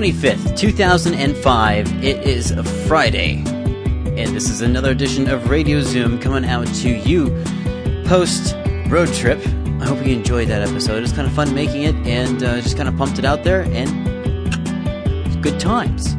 February 0.00 0.12
25th, 0.12 0.56
2005. 0.56 2.04
It 2.04 2.26
is 2.26 2.52
a 2.52 2.64
Friday. 2.64 3.42
And 3.44 4.34
this 4.34 4.48
is 4.48 4.62
another 4.62 4.92
edition 4.92 5.28
of 5.28 5.50
Radio 5.50 5.82
Zoom 5.82 6.18
coming 6.18 6.48
out 6.48 6.66
to 6.76 6.88
you 6.88 7.28
post 8.06 8.56
road 8.88 9.12
trip. 9.12 9.38
I 9.80 9.84
hope 9.84 9.98
you 10.06 10.14
enjoyed 10.14 10.48
that 10.48 10.66
episode. 10.66 11.02
It's 11.02 11.12
kind 11.12 11.28
of 11.28 11.34
fun 11.34 11.54
making 11.54 11.82
it 11.82 11.94
and 12.06 12.42
uh, 12.42 12.62
just 12.62 12.78
kind 12.78 12.88
of 12.88 12.96
pumped 12.96 13.18
it 13.18 13.26
out 13.26 13.44
there 13.44 13.62
and 13.72 15.42
good 15.42 15.60
times. 15.60 16.14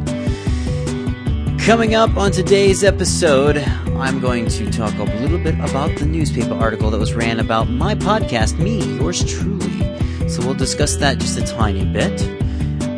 Coming 1.66 1.96
up 1.96 2.16
on 2.18 2.32
today's 2.32 2.84
episode, 2.84 3.58
I'm 3.98 4.20
going 4.20 4.48
to 4.48 4.72
talk 4.72 4.94
a 4.94 5.04
little 5.04 5.40
bit 5.40 5.56
about 5.56 5.98
the 5.98 6.06
newspaper 6.06 6.54
article 6.54 6.92
that 6.92 7.00
was 7.00 7.16
ran 7.16 7.40
about 7.40 7.68
my 7.68 7.96
podcast, 7.96 8.60
me, 8.60 8.84
yours 8.98 9.24
truly. 9.24 10.30
So 10.30 10.46
we'll 10.46 10.54
discuss 10.54 10.98
that 10.98 11.18
just 11.18 11.40
a 11.40 11.44
tiny 11.44 11.84
bit. 11.86 12.41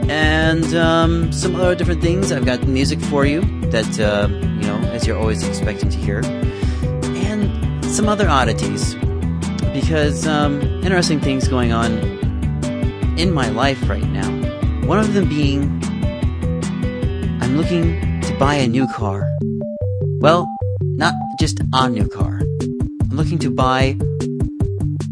And 0.09 0.73
um, 0.75 1.31
some 1.31 1.55
other 1.55 1.75
different 1.75 2.01
things. 2.01 2.31
I've 2.31 2.45
got 2.45 2.67
music 2.67 2.99
for 3.01 3.25
you 3.25 3.41
that, 3.71 3.99
uh, 3.99 4.27
you 4.29 4.67
know, 4.67 4.77
as 4.91 5.07
you're 5.07 5.17
always 5.17 5.47
expecting 5.47 5.89
to 5.89 5.97
hear. 5.97 6.21
And 6.23 7.85
some 7.85 8.09
other 8.09 8.27
oddities. 8.29 8.95
Because 9.73 10.27
um, 10.27 10.61
interesting 10.83 11.19
things 11.19 11.47
going 11.47 11.71
on 11.71 11.91
in 13.17 13.31
my 13.31 13.49
life 13.49 13.89
right 13.89 14.03
now. 14.03 14.29
One 14.87 14.99
of 14.99 15.13
them 15.13 15.29
being 15.29 15.81
I'm 17.41 17.57
looking 17.57 18.21
to 18.21 18.35
buy 18.39 18.55
a 18.55 18.67
new 18.67 18.87
car. 18.87 19.29
Well, 20.19 20.47
not 20.81 21.13
just 21.39 21.59
a 21.73 21.89
new 21.89 22.07
car. 22.07 22.39
I'm 22.41 23.11
looking 23.11 23.37
to 23.39 23.51
buy 23.51 23.97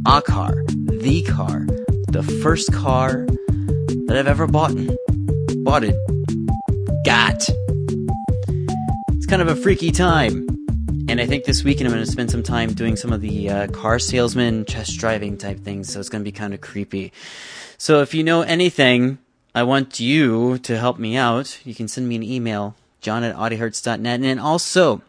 a 0.08 0.22
car, 0.22 0.64
the 0.68 1.24
car, 1.24 1.68
the 2.08 2.24
first 2.42 2.74
car 2.74 3.28
that 4.08 4.18
I've 4.18 4.28
ever 4.28 4.48
bought. 4.48 4.74
Bought 5.64 5.84
it. 5.84 5.96
Got. 7.06 7.48
It's 9.16 9.26
kind 9.26 9.42
of 9.42 9.48
a 9.48 9.56
freaky 9.56 9.92
time. 9.92 10.48
And 11.10 11.20
I 11.20 11.26
think 11.26 11.46
this 11.46 11.64
weekend 11.64 11.88
I'm 11.88 11.94
going 11.94 12.06
to 12.06 12.12
spend 12.12 12.32
some 12.32 12.44
time 12.44 12.74
doing 12.74 12.96
some 12.96 13.12
of 13.12 13.22
the 13.22 13.50
uh, 13.50 13.68
car 13.68 14.00
salesman 14.00 14.66
test 14.66 14.98
driving 14.98 15.38
type 15.38 15.60
things, 15.60 15.92
so 15.92 16.00
it's 16.00 16.10
going 16.10 16.24
to 16.24 16.24
be 16.24 16.32
kind 16.32 16.54
of 16.54 16.62
creepy. 16.62 17.12
So 17.78 18.02
if 18.02 18.14
you 18.14 18.24
know 18.24 18.42
anything, 18.42 19.18
I 19.54 19.64
want 19.64 20.00
you 20.00 20.58
to 20.60 20.78
help 20.78 21.00
me 21.00 21.18
out. 21.18 21.60
You 21.66 21.76
can 21.76 21.88
send 21.88 22.08
me 22.08 22.16
an 22.16 22.24
email, 22.24 22.76
john 23.02 23.24
at 23.24 23.36
audiohertz.net. 23.36 24.22
And 24.22 24.40
also, 24.40 25.02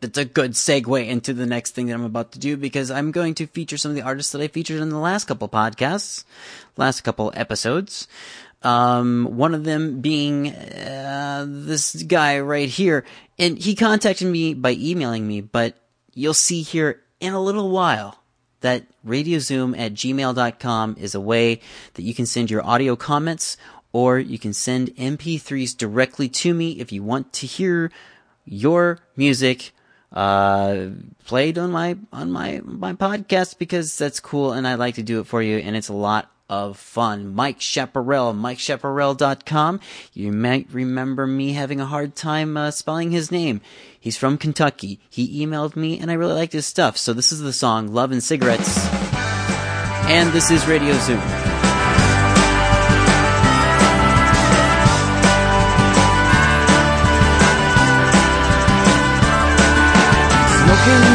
that's 0.00 0.18
a 0.18 0.24
good 0.24 0.52
segue 0.52 1.06
into 1.06 1.34
the 1.34 1.46
next 1.46 1.74
thing 1.74 1.86
that 1.86 1.94
I'm 1.94 2.04
about 2.04 2.32
to 2.32 2.38
do 2.38 2.56
because 2.56 2.90
I'm 2.90 3.10
going 3.10 3.34
to 3.34 3.46
feature 3.46 3.76
some 3.76 3.90
of 3.90 3.96
the 3.96 4.02
artists 4.02 4.32
that 4.32 4.40
I 4.40 4.48
featured 4.48 4.80
in 4.80 4.88
the 4.88 4.98
last 4.98 5.26
couple 5.26 5.48
podcasts, 5.48 6.24
last 6.76 7.02
couple 7.02 7.32
episodes. 7.34 8.08
Um, 8.62 9.36
one 9.36 9.54
of 9.54 9.64
them 9.64 10.00
being 10.00 10.48
uh, 10.54 11.46
this 11.48 12.02
guy 12.02 12.40
right 12.40 12.68
here, 12.68 13.04
and 13.38 13.58
he 13.58 13.74
contacted 13.74 14.28
me 14.28 14.54
by 14.54 14.72
emailing 14.72 15.26
me, 15.26 15.40
but 15.40 15.76
you'll 16.14 16.34
see 16.34 16.62
here 16.62 17.00
in 17.20 17.32
a 17.32 17.40
little 17.40 17.70
while 17.70 18.18
that 18.60 18.84
radiozoom 19.06 19.78
at 19.78 19.94
gmail.com 19.94 20.96
is 20.98 21.14
a 21.14 21.20
way 21.20 21.60
that 21.94 22.02
you 22.02 22.14
can 22.14 22.26
send 22.26 22.50
your 22.50 22.64
audio 22.64 22.96
comments 22.96 23.56
or 23.92 24.18
you 24.18 24.38
can 24.38 24.52
send 24.52 24.94
MP3s 24.96 25.76
directly 25.76 26.28
to 26.28 26.54
me 26.54 26.72
if 26.72 26.92
you 26.92 27.02
want 27.02 27.32
to 27.32 27.46
hear 27.46 27.90
your 28.44 28.98
music 29.16 29.72
uh, 30.12 30.86
played 31.24 31.58
on 31.58 31.70
my 31.70 31.96
on 32.12 32.32
my 32.32 32.60
my 32.64 32.92
podcast 32.92 33.58
because 33.58 33.96
that's 33.96 34.20
cool 34.20 34.52
and 34.52 34.66
I 34.66 34.74
like 34.74 34.96
to 34.96 35.02
do 35.02 35.20
it 35.20 35.26
for 35.26 35.42
you 35.42 35.58
and 35.58 35.76
it's 35.76 35.88
a 35.88 35.94
lot 35.94 36.30
of 36.48 36.76
fun. 36.76 37.32
Mike 37.32 37.60
Chaparral, 37.60 38.34
MikeChaparral.com. 38.34 39.78
You 40.12 40.32
might 40.32 40.66
remember 40.72 41.26
me 41.26 41.52
having 41.52 41.80
a 41.80 41.86
hard 41.86 42.16
time 42.16 42.56
uh, 42.56 42.72
spelling 42.72 43.12
his 43.12 43.30
name. 43.30 43.60
He's 43.98 44.16
from 44.16 44.36
Kentucky. 44.36 44.98
He 45.08 45.46
emailed 45.46 45.76
me 45.76 45.98
and 46.00 46.10
I 46.10 46.14
really 46.14 46.34
liked 46.34 46.52
his 46.52 46.66
stuff. 46.66 46.96
So 46.96 47.12
this 47.12 47.30
is 47.30 47.40
the 47.40 47.52
song 47.52 47.88
Love 47.88 48.10
and 48.10 48.22
Cigarettes. 48.22 48.76
And 50.10 50.32
this 50.32 50.50
is 50.50 50.66
Radio 50.66 50.94
Zoom. 50.98 51.49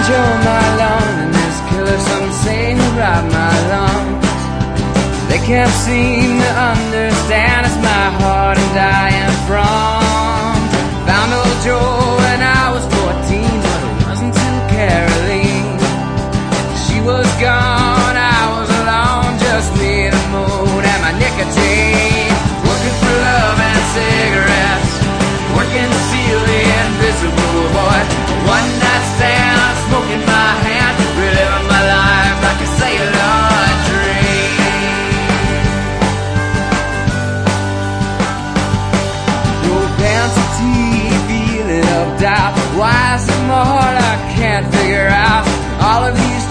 Joe 0.07 0.37
my 0.45 0.65
lawn 0.77 1.15
and 1.23 1.33
this 1.33 1.57
killer 1.69 1.97
some 1.97 2.31
say 2.31 2.75
he 2.75 2.87
robbed 2.99 3.31
my 3.33 3.55
lungs. 3.71 4.25
They 5.29 5.39
can't 5.39 5.71
seem 5.85 6.39
to 6.39 6.51
understand 6.71 7.65
it's 7.65 7.75
my 7.77 8.05
heart 8.21 8.57
and 8.59 8.77
I 8.77 9.09
am 9.23 9.33
from. 9.47 10.53
Found 11.07 11.33
old 11.33 11.57
Joe 11.65 12.04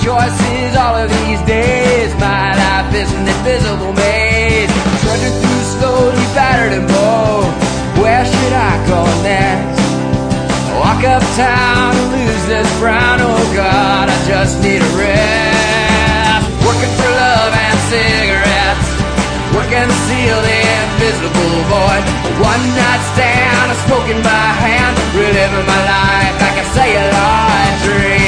choices, 0.05 0.77
all 0.77 1.01
of 1.01 1.09
these 1.25 1.41
days, 1.49 2.13
my 2.21 2.53
life 2.53 2.93
is 2.93 3.09
an 3.17 3.25
invisible 3.25 3.97
maze. 3.97 4.69
Trudging 5.01 5.33
through 5.33 5.65
slowly 5.81 6.27
battered 6.37 6.77
and 6.77 6.85
bold. 6.85 7.49
Where 8.05 8.21
should 8.21 8.53
I 8.53 8.73
go 8.85 9.01
next? 9.25 9.81
Walk 10.77 11.01
uptown 11.09 11.97
and 11.97 12.09
lose 12.21 12.45
this 12.53 12.69
brown. 12.85 13.25
Oh 13.25 13.45
God, 13.57 14.13
I 14.13 14.17
just 14.29 14.61
need 14.61 14.85
a 14.85 14.93
rest. 15.01 16.53
Working 16.69 16.93
for 17.01 17.09
love 17.09 17.53
and 17.57 17.79
cigarettes. 17.89 18.89
Working 19.57 19.89
to 19.89 19.99
seal 20.05 20.37
the 20.45 20.59
invisible 20.85 21.57
void. 21.73 22.05
One 22.45 22.65
night 22.77 23.03
stand, 23.17 23.73
a 23.73 23.77
smoke 23.89 24.09
in 24.13 24.21
my 24.21 24.49
hand. 24.61 24.93
Reliving 25.17 25.65
my 25.65 25.81
life 25.89 26.37
like 26.45 26.61
a 26.61 26.67
celluloid 26.77 27.73
dream. 27.89 28.24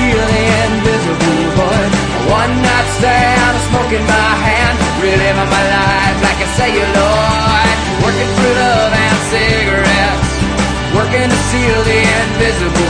To 0.00 0.06
the 0.16 0.44
invisible 0.64 1.44
void. 1.60 1.92
One 2.32 2.54
night 2.64 2.88
stand, 2.96 3.52
a 3.52 3.60
smoke 3.68 3.92
in 3.92 4.00
my 4.08 4.32
hand. 4.48 4.76
Reliving 4.96 5.50
my 5.52 5.64
life 5.76 6.18
like 6.24 6.40
a 6.40 6.48
celluloid. 6.56 7.76
Working 8.00 8.32
for 8.32 8.52
love 8.64 8.92
and 8.96 9.18
cigarettes. 9.28 10.30
Working 10.96 11.28
to 11.28 11.38
seal 11.52 11.80
the 11.84 12.00
invisible 12.16 12.89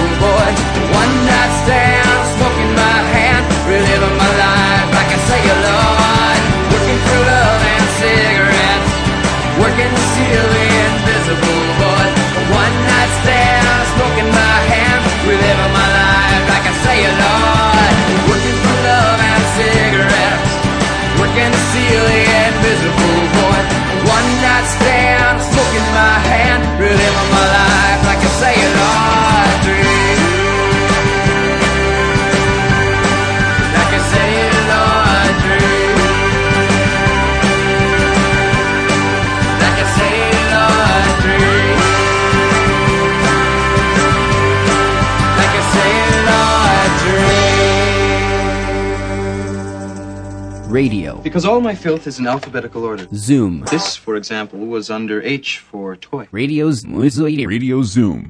Because 51.30 51.44
all 51.44 51.60
my 51.60 51.76
filth 51.76 52.08
is 52.08 52.18
in 52.18 52.26
alphabetical 52.26 52.82
order. 52.82 53.06
Zoom. 53.14 53.60
This, 53.70 53.94
for 53.94 54.16
example, 54.16 54.58
was 54.58 54.90
under 54.90 55.22
H 55.22 55.60
for 55.60 55.94
toy. 55.94 56.26
Radio's 56.32 56.84
Radio 56.84 57.84
Zoom. 57.84 58.28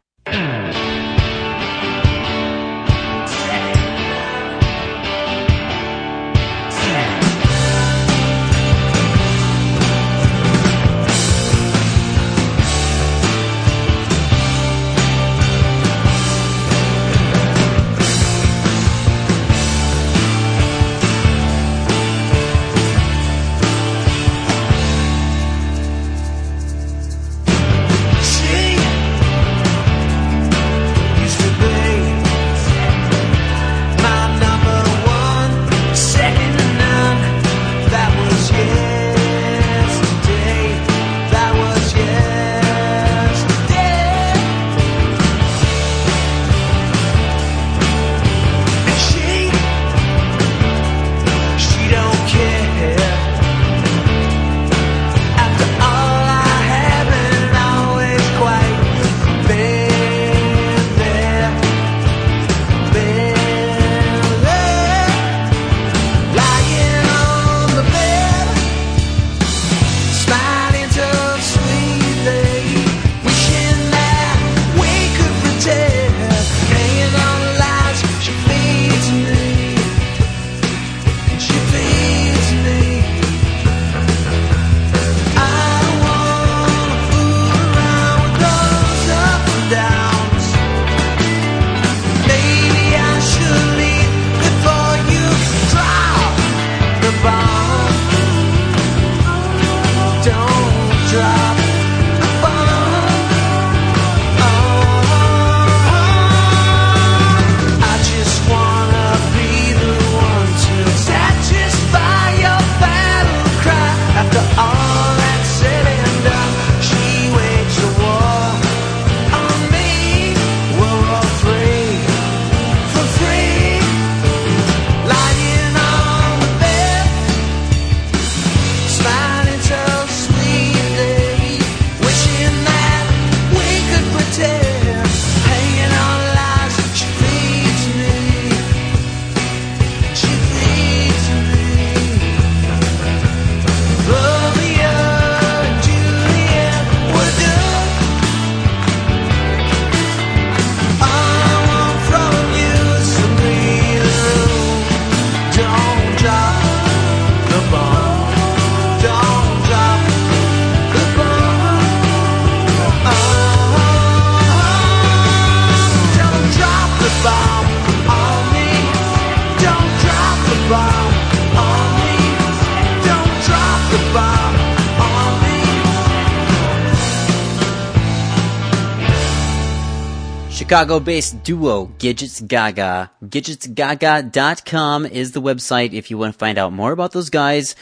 Chicago 180.71 181.01
based 181.01 181.43
duo 181.43 181.87
Gidgets 181.99 182.41
Gaga. 182.47 183.11
GidgetsGaga.com 183.25 185.05
is 185.05 185.33
the 185.33 185.43
website 185.43 185.95
if 185.95 186.13
you 186.13 186.17
want 186.17 186.33
to 186.33 186.39
find 186.39 186.59
out 186.59 186.73
more 186.73 186.93
about 186.93 187.11
those 187.11 187.29
guys. 187.29 187.75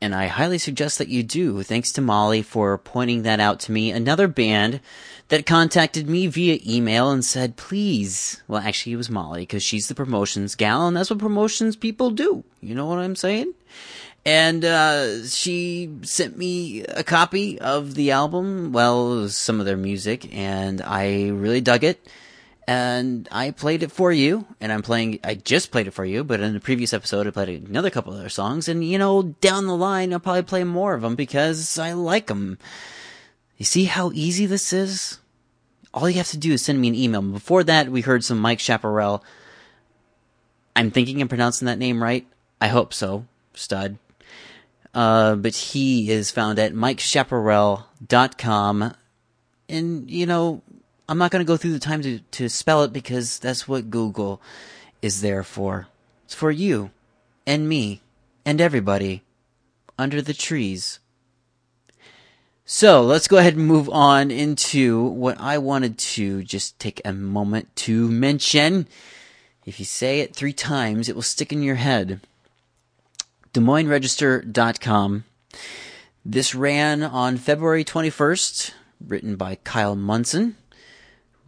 And 0.00 0.14
I 0.14 0.28
highly 0.28 0.58
suggest 0.58 0.98
that 0.98 1.08
you 1.08 1.24
do. 1.24 1.64
Thanks 1.64 1.90
to 1.90 2.00
Molly 2.00 2.42
for 2.42 2.78
pointing 2.78 3.22
that 3.22 3.40
out 3.40 3.58
to 3.60 3.72
me. 3.72 3.90
Another 3.90 4.28
band 4.28 4.78
that 5.26 5.44
contacted 5.44 6.08
me 6.08 6.28
via 6.28 6.60
email 6.64 7.10
and 7.10 7.24
said, 7.24 7.56
please. 7.56 8.40
Well, 8.46 8.62
actually, 8.62 8.92
it 8.92 8.98
was 8.98 9.10
Molly 9.10 9.40
because 9.40 9.64
she's 9.64 9.88
the 9.88 9.96
promotions 9.96 10.54
gal, 10.54 10.86
and 10.86 10.96
that's 10.96 11.10
what 11.10 11.18
promotions 11.18 11.74
people 11.74 12.12
do. 12.12 12.44
You 12.60 12.76
know 12.76 12.86
what 12.86 12.98
I'm 12.98 13.16
saying? 13.16 13.54
And 14.24 14.64
uh, 14.64 15.26
she 15.26 15.90
sent 16.02 16.38
me 16.38 16.84
a 16.84 17.02
copy 17.02 17.58
of 17.58 17.96
the 17.96 18.12
album, 18.12 18.70
well, 18.70 19.28
some 19.30 19.58
of 19.58 19.66
their 19.66 19.76
music, 19.76 20.32
and 20.32 20.80
I 20.80 21.30
really 21.30 21.60
dug 21.60 21.82
it. 21.82 22.06
And 22.68 23.28
I 23.30 23.52
played 23.52 23.84
it 23.84 23.92
for 23.92 24.10
you, 24.10 24.44
and 24.60 24.72
I'm 24.72 24.82
playing, 24.82 25.20
I 25.22 25.34
just 25.34 25.70
played 25.70 25.86
it 25.86 25.92
for 25.92 26.04
you, 26.04 26.24
but 26.24 26.40
in 26.40 26.52
the 26.52 26.58
previous 26.58 26.92
episode 26.92 27.28
I 27.28 27.30
played 27.30 27.68
another 27.68 27.90
couple 27.90 28.12
of 28.12 28.18
their 28.18 28.28
songs, 28.28 28.68
and 28.68 28.84
you 28.84 28.98
know, 28.98 29.22
down 29.22 29.66
the 29.66 29.76
line 29.76 30.12
I'll 30.12 30.18
probably 30.18 30.42
play 30.42 30.64
more 30.64 30.94
of 30.94 31.02
them 31.02 31.14
because 31.14 31.78
I 31.78 31.92
like 31.92 32.26
them. 32.26 32.58
You 33.56 33.64
see 33.64 33.84
how 33.84 34.10
easy 34.12 34.46
this 34.46 34.72
is? 34.72 35.20
All 35.94 36.10
you 36.10 36.16
have 36.16 36.30
to 36.30 36.36
do 36.36 36.52
is 36.52 36.62
send 36.62 36.80
me 36.80 36.88
an 36.88 36.96
email. 36.96 37.22
Before 37.22 37.62
that, 37.64 37.88
we 37.88 38.00
heard 38.00 38.24
some 38.24 38.38
Mike 38.38 38.60
Chaparral. 38.60 39.22
I'm 40.74 40.90
thinking 40.90 41.22
I'm 41.22 41.28
pronouncing 41.28 41.66
that 41.66 41.78
name 41.78 42.02
right. 42.02 42.26
I 42.60 42.66
hope 42.68 42.92
so. 42.92 43.24
Stud. 43.54 43.96
Uh, 44.92 45.36
but 45.36 45.54
he 45.54 46.10
is 46.10 46.30
found 46.30 46.58
at 46.58 46.74
mikeschaparral.com. 46.74 48.94
And, 49.68 50.10
you 50.10 50.26
know, 50.26 50.62
I'm 51.08 51.18
not 51.18 51.30
going 51.30 51.44
to 51.44 51.48
go 51.48 51.56
through 51.56 51.72
the 51.72 51.78
time 51.78 52.02
to, 52.02 52.18
to 52.18 52.48
spell 52.48 52.82
it 52.82 52.92
because 52.92 53.38
that's 53.38 53.68
what 53.68 53.90
Google 53.90 54.40
is 55.02 55.20
there 55.20 55.44
for. 55.44 55.86
It's 56.24 56.34
for 56.34 56.50
you 56.50 56.90
and 57.46 57.68
me 57.68 58.00
and 58.44 58.60
everybody 58.60 59.22
under 59.98 60.20
the 60.20 60.34
trees. 60.34 60.98
So 62.64 63.02
let's 63.02 63.28
go 63.28 63.36
ahead 63.36 63.54
and 63.54 63.64
move 63.64 63.88
on 63.88 64.32
into 64.32 65.00
what 65.00 65.40
I 65.40 65.58
wanted 65.58 65.98
to 65.98 66.42
just 66.42 66.78
take 66.80 67.00
a 67.04 67.12
moment 67.12 67.74
to 67.76 68.08
mention. 68.08 68.88
If 69.64 69.78
you 69.78 69.84
say 69.84 70.18
it 70.18 70.34
three 70.34 70.52
times, 70.52 71.08
it 71.08 71.14
will 71.14 71.22
stick 71.22 71.52
in 71.52 71.62
your 71.62 71.76
head. 71.76 72.20
Des 73.52 73.60
Moines. 73.60 73.88
This 76.24 76.54
ran 76.56 77.02
on 77.04 77.36
February 77.36 77.84
21st, 77.84 78.72
written 79.06 79.36
by 79.36 79.54
Kyle 79.62 79.94
Munson, 79.94 80.56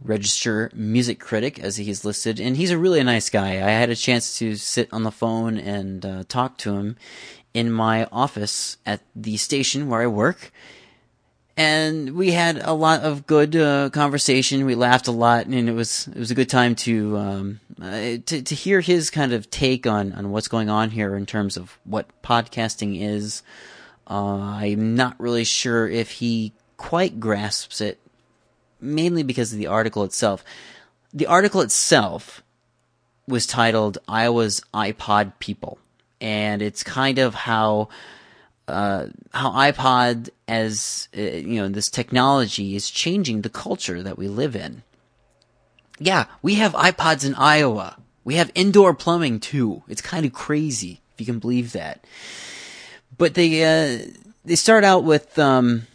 Register 0.01 0.71
music 0.73 1.19
critic, 1.19 1.59
as 1.59 1.77
he's 1.77 2.05
listed, 2.05 2.39
and 2.39 2.55
he's 2.55 2.71
a 2.71 2.77
really 2.77 3.03
nice 3.03 3.29
guy. 3.29 3.55
I 3.55 3.71
had 3.71 3.89
a 3.89 3.95
chance 3.95 4.37
to 4.39 4.55
sit 4.55 4.87
on 4.93 5.03
the 5.03 5.11
phone 5.11 5.57
and 5.57 6.05
uh, 6.05 6.23
talk 6.27 6.57
to 6.59 6.75
him 6.75 6.95
in 7.53 7.71
my 7.71 8.05
office 8.11 8.77
at 8.85 9.01
the 9.15 9.37
station 9.37 9.89
where 9.89 10.01
I 10.01 10.07
work 10.07 10.51
and 11.59 12.15
we 12.15 12.31
had 12.31 12.61
a 12.63 12.71
lot 12.71 13.01
of 13.01 13.27
good 13.27 13.53
uh, 13.53 13.89
conversation. 13.89 14.65
We 14.65 14.75
laughed 14.75 15.09
a 15.09 15.11
lot, 15.11 15.45
and 15.45 15.67
it 15.67 15.73
was 15.73 16.07
it 16.07 16.15
was 16.15 16.31
a 16.31 16.35
good 16.35 16.47
time 16.47 16.73
to 16.75 17.17
um, 17.17 17.59
uh, 17.81 18.15
to 18.25 18.41
to 18.41 18.55
hear 18.55 18.79
his 18.79 19.09
kind 19.09 19.33
of 19.33 19.51
take 19.51 19.85
on 19.85 20.13
on 20.13 20.31
what's 20.31 20.47
going 20.47 20.69
on 20.69 20.89
here 20.91 21.17
in 21.17 21.25
terms 21.25 21.57
of 21.57 21.77
what 21.83 22.21
podcasting 22.21 23.01
is. 23.01 23.43
Uh, 24.09 24.37
I'm 24.39 24.95
not 24.95 25.19
really 25.19 25.43
sure 25.43 25.85
if 25.85 26.11
he 26.11 26.53
quite 26.77 27.19
grasps 27.19 27.81
it, 27.81 27.99
mainly 28.81 29.23
because 29.23 29.51
of 29.51 29.59
the 29.59 29.67
article 29.67 30.03
itself. 30.03 30.43
The 31.13 31.27
article 31.27 31.61
itself 31.61 32.43
was 33.27 33.47
titled 33.47 33.97
"Iowa's 34.07 34.61
iPod 34.73 35.33
People," 35.39 35.79
and 36.21 36.61
it's 36.61 36.83
kind 36.83 37.19
of 37.19 37.33
how 37.33 37.89
uh, 38.67 39.07
how 39.33 39.51
iPod 39.51 40.29
as 40.47 41.09
uh, 41.17 41.21
you 41.21 41.61
know 41.61 41.69
this 41.69 41.89
technology 41.89 42.75
is 42.75 42.89
changing 42.89 43.41
the 43.41 43.49
culture 43.49 44.03
that 44.03 44.17
we 44.17 44.27
live 44.27 44.55
in. 44.55 44.83
Yeah, 45.99 46.25
we 46.41 46.55
have 46.55 46.73
iPods 46.73 47.25
in 47.25 47.35
Iowa. 47.35 47.97
We 48.23 48.35
have 48.35 48.51
indoor 48.55 48.93
plumbing 48.93 49.39
too. 49.39 49.83
It's 49.87 50.01
kind 50.01 50.25
of 50.25 50.33
crazy 50.33 51.01
if 51.13 51.19
you 51.19 51.25
can 51.25 51.39
believe 51.39 51.73
that. 51.73 52.05
But 53.17 53.33
they 53.33 53.63
uh, 53.63 54.05
they 54.45 54.55
start 54.55 54.83
out 54.83 55.03
with 55.03 55.37
um, 55.39 55.87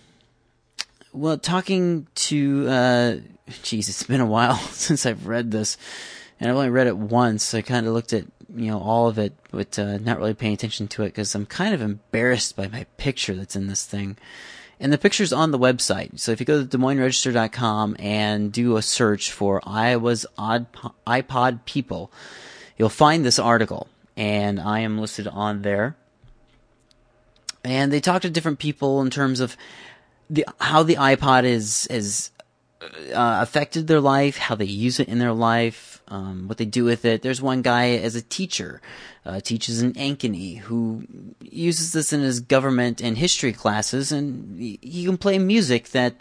well 1.14 1.38
talking 1.38 2.06
to 2.14 2.68
uh, 2.68 3.16
geez, 3.62 3.88
it's 3.88 4.02
been 4.02 4.20
a 4.20 4.26
while 4.26 4.56
since 4.72 5.06
I've 5.06 5.26
read 5.26 5.50
this, 5.50 5.76
and 6.40 6.50
I've 6.50 6.56
only 6.56 6.70
read 6.70 6.86
it 6.86 6.96
once. 6.96 7.54
I 7.54 7.62
kind 7.62 7.86
of 7.86 7.92
looked 7.92 8.12
at 8.12 8.24
you 8.54 8.70
know 8.70 8.80
all 8.80 9.08
of 9.08 9.18
it, 9.18 9.32
but 9.50 9.78
uh, 9.78 9.98
not 9.98 10.18
really 10.18 10.34
paying 10.34 10.54
attention 10.54 10.88
to 10.88 11.02
it 11.02 11.08
because 11.08 11.34
I'm 11.34 11.46
kind 11.46 11.74
of 11.74 11.80
embarrassed 11.80 12.56
by 12.56 12.68
my 12.68 12.84
picture 12.96 13.34
that's 13.34 13.56
in 13.56 13.68
this 13.68 13.86
thing. 13.86 14.16
And 14.80 14.92
the 14.92 14.98
picture's 14.98 15.32
on 15.32 15.52
the 15.52 15.58
website. 15.58 16.18
So 16.18 16.32
if 16.32 16.40
you 16.40 16.46
go 16.46 16.60
to 16.60 16.64
Des 16.66 16.76
DesMoinesRegister.com 16.76 17.96
and 18.00 18.52
do 18.52 18.76
a 18.76 18.82
search 18.82 19.30
for 19.30 19.62
Iowa's 19.64 20.26
odd 20.36 20.66
iPod 21.06 21.64
people, 21.64 22.10
you'll 22.76 22.88
find 22.88 23.24
this 23.24 23.38
article, 23.38 23.86
and 24.16 24.60
I 24.60 24.80
am 24.80 24.98
listed 24.98 25.28
on 25.28 25.62
there. 25.62 25.96
And 27.62 27.92
they 27.92 28.00
talk 28.00 28.22
to 28.22 28.30
different 28.30 28.58
people 28.58 29.00
in 29.00 29.10
terms 29.10 29.40
of 29.40 29.56
the 30.30 30.46
how 30.60 30.82
the 30.82 30.96
iPod 30.96 31.44
is 31.44 31.86
is 31.88 32.30
uh, 33.12 33.38
affected 33.42 33.86
their 33.86 34.00
life, 34.00 34.36
how 34.36 34.54
they 34.54 34.64
use 34.64 35.00
it 35.00 35.08
in 35.08 35.18
their 35.18 35.32
life, 35.32 36.02
um, 36.08 36.48
what 36.48 36.58
they 36.58 36.64
do 36.64 36.84
with 36.84 37.04
it. 37.04 37.22
There's 37.22 37.40
one 37.40 37.62
guy 37.62 37.90
as 37.90 38.14
a 38.14 38.22
teacher, 38.22 38.80
uh, 39.24 39.40
teaches 39.40 39.82
in 39.82 39.92
Ankeny, 39.94 40.58
who 40.58 41.04
uses 41.40 41.92
this 41.92 42.12
in 42.12 42.20
his 42.20 42.40
government 42.40 43.00
and 43.00 43.16
history 43.16 43.52
classes, 43.52 44.12
and 44.12 44.58
he, 44.58 44.78
he 44.82 45.04
can 45.04 45.16
play 45.16 45.38
music 45.38 45.90
that, 45.90 46.16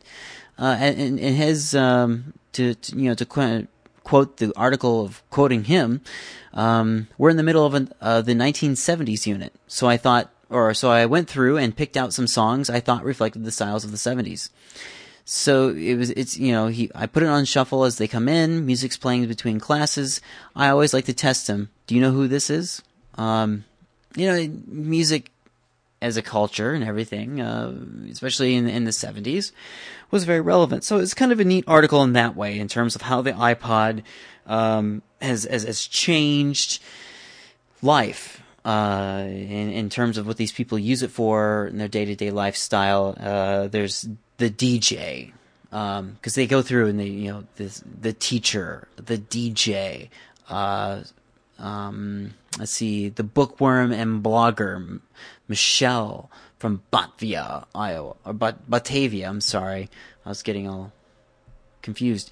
uh, 0.57 0.77
in, 0.79 1.17
his, 1.17 1.75
um, 1.75 2.33
to, 2.53 2.75
to, 2.75 2.97
you 2.97 3.09
know, 3.09 3.15
to 3.15 3.25
qu- 3.25 3.67
quote 4.03 4.37
the 4.37 4.53
article 4.55 5.03
of 5.03 5.23
quoting 5.29 5.65
him, 5.65 6.01
um, 6.53 7.07
we're 7.17 7.29
in 7.29 7.37
the 7.37 7.43
middle 7.43 7.65
of 7.65 7.73
an, 7.73 7.91
uh, 8.01 8.21
the 8.21 8.33
1970s 8.33 9.25
unit. 9.25 9.53
So 9.67 9.87
I 9.87 9.97
thought, 9.97 10.32
or 10.49 10.73
so 10.73 10.89
I 10.91 11.05
went 11.05 11.29
through 11.29 11.57
and 11.57 11.75
picked 11.75 11.97
out 11.97 12.13
some 12.13 12.27
songs 12.27 12.69
I 12.69 12.79
thought 12.79 13.03
reflected 13.03 13.43
the 13.43 13.51
styles 13.51 13.83
of 13.83 13.91
the 13.91 13.97
70s. 13.97 14.49
So 15.25 15.69
it 15.69 15.95
was, 15.95 16.09
it's, 16.11 16.37
you 16.37 16.51
know, 16.51 16.67
he, 16.67 16.91
I 16.93 17.07
put 17.07 17.23
it 17.23 17.29
on 17.29 17.45
shuffle 17.45 17.85
as 17.85 17.97
they 17.97 18.07
come 18.07 18.27
in, 18.27 18.65
music's 18.65 18.97
playing 18.97 19.25
between 19.27 19.59
classes. 19.59 20.19
I 20.55 20.67
always 20.67 20.93
like 20.93 21.05
to 21.05 21.13
test 21.13 21.47
them. 21.47 21.69
Do 21.87 21.95
you 21.95 22.01
know 22.01 22.11
who 22.11 22.27
this 22.27 22.49
is? 22.49 22.81
Um, 23.15 23.63
you 24.15 24.27
know, 24.27 24.59
music 24.67 25.31
as 26.01 26.17
a 26.17 26.21
culture 26.21 26.73
and 26.73 26.83
everything, 26.83 27.39
uh, 27.39 27.73
especially 28.11 28.55
in, 28.55 28.67
in 28.67 28.83
the 28.83 28.91
70s, 28.91 29.53
was 30.11 30.25
very 30.25 30.41
relevant. 30.41 30.83
So 30.83 30.99
it's 30.99 31.13
kind 31.13 31.31
of 31.31 31.39
a 31.39 31.45
neat 31.45 31.63
article 31.67 32.03
in 32.03 32.13
that 32.13 32.35
way 32.35 32.59
in 32.59 32.67
terms 32.67 32.95
of 32.95 33.03
how 33.03 33.21
the 33.21 33.31
iPod, 33.31 34.03
um, 34.45 35.01
has, 35.21 35.45
has, 35.45 35.63
has 35.63 35.87
changed 35.87 36.81
life. 37.81 38.42
Uh, 38.65 39.25
in, 39.27 39.71
in 39.71 39.89
terms 39.89 40.17
of 40.17 40.25
what 40.25 40.37
these 40.37 40.53
people 40.53 40.79
use 40.79 41.03
it 41.03 41.11
for 41.11 41.67
in 41.67 41.77
their 41.77 41.89
day 41.89 42.05
to 42.05 42.15
day 42.15 42.31
lifestyle, 42.31 43.15
uh, 43.19 43.67
there's 43.67 44.07
the 44.37 44.49
DJ 44.49 45.33
because 45.69 45.99
um, 45.99 46.17
they 46.35 46.47
go 46.47 46.61
through 46.61 46.87
and 46.87 46.99
they 46.99 47.07
you 47.07 47.31
know 47.31 47.43
the 47.55 47.83
the 48.01 48.13
teacher, 48.13 48.87
the 48.95 49.17
DJ. 49.17 50.09
Uh, 50.49 51.01
um, 51.59 52.33
let's 52.59 52.71
see, 52.71 53.09
the 53.09 53.23
bookworm 53.23 53.91
and 53.91 54.23
blogger 54.23 54.99
Michelle 55.47 56.29
from 56.57 56.81
Batvia, 56.91 57.65
Iowa, 57.73 58.15
or 58.25 58.33
Bat- 58.33 58.69
Batavia. 58.69 59.27
I'm 59.27 59.41
sorry, 59.41 59.89
I 60.25 60.29
was 60.29 60.43
getting 60.43 60.69
all 60.69 60.91
confused. 61.81 62.31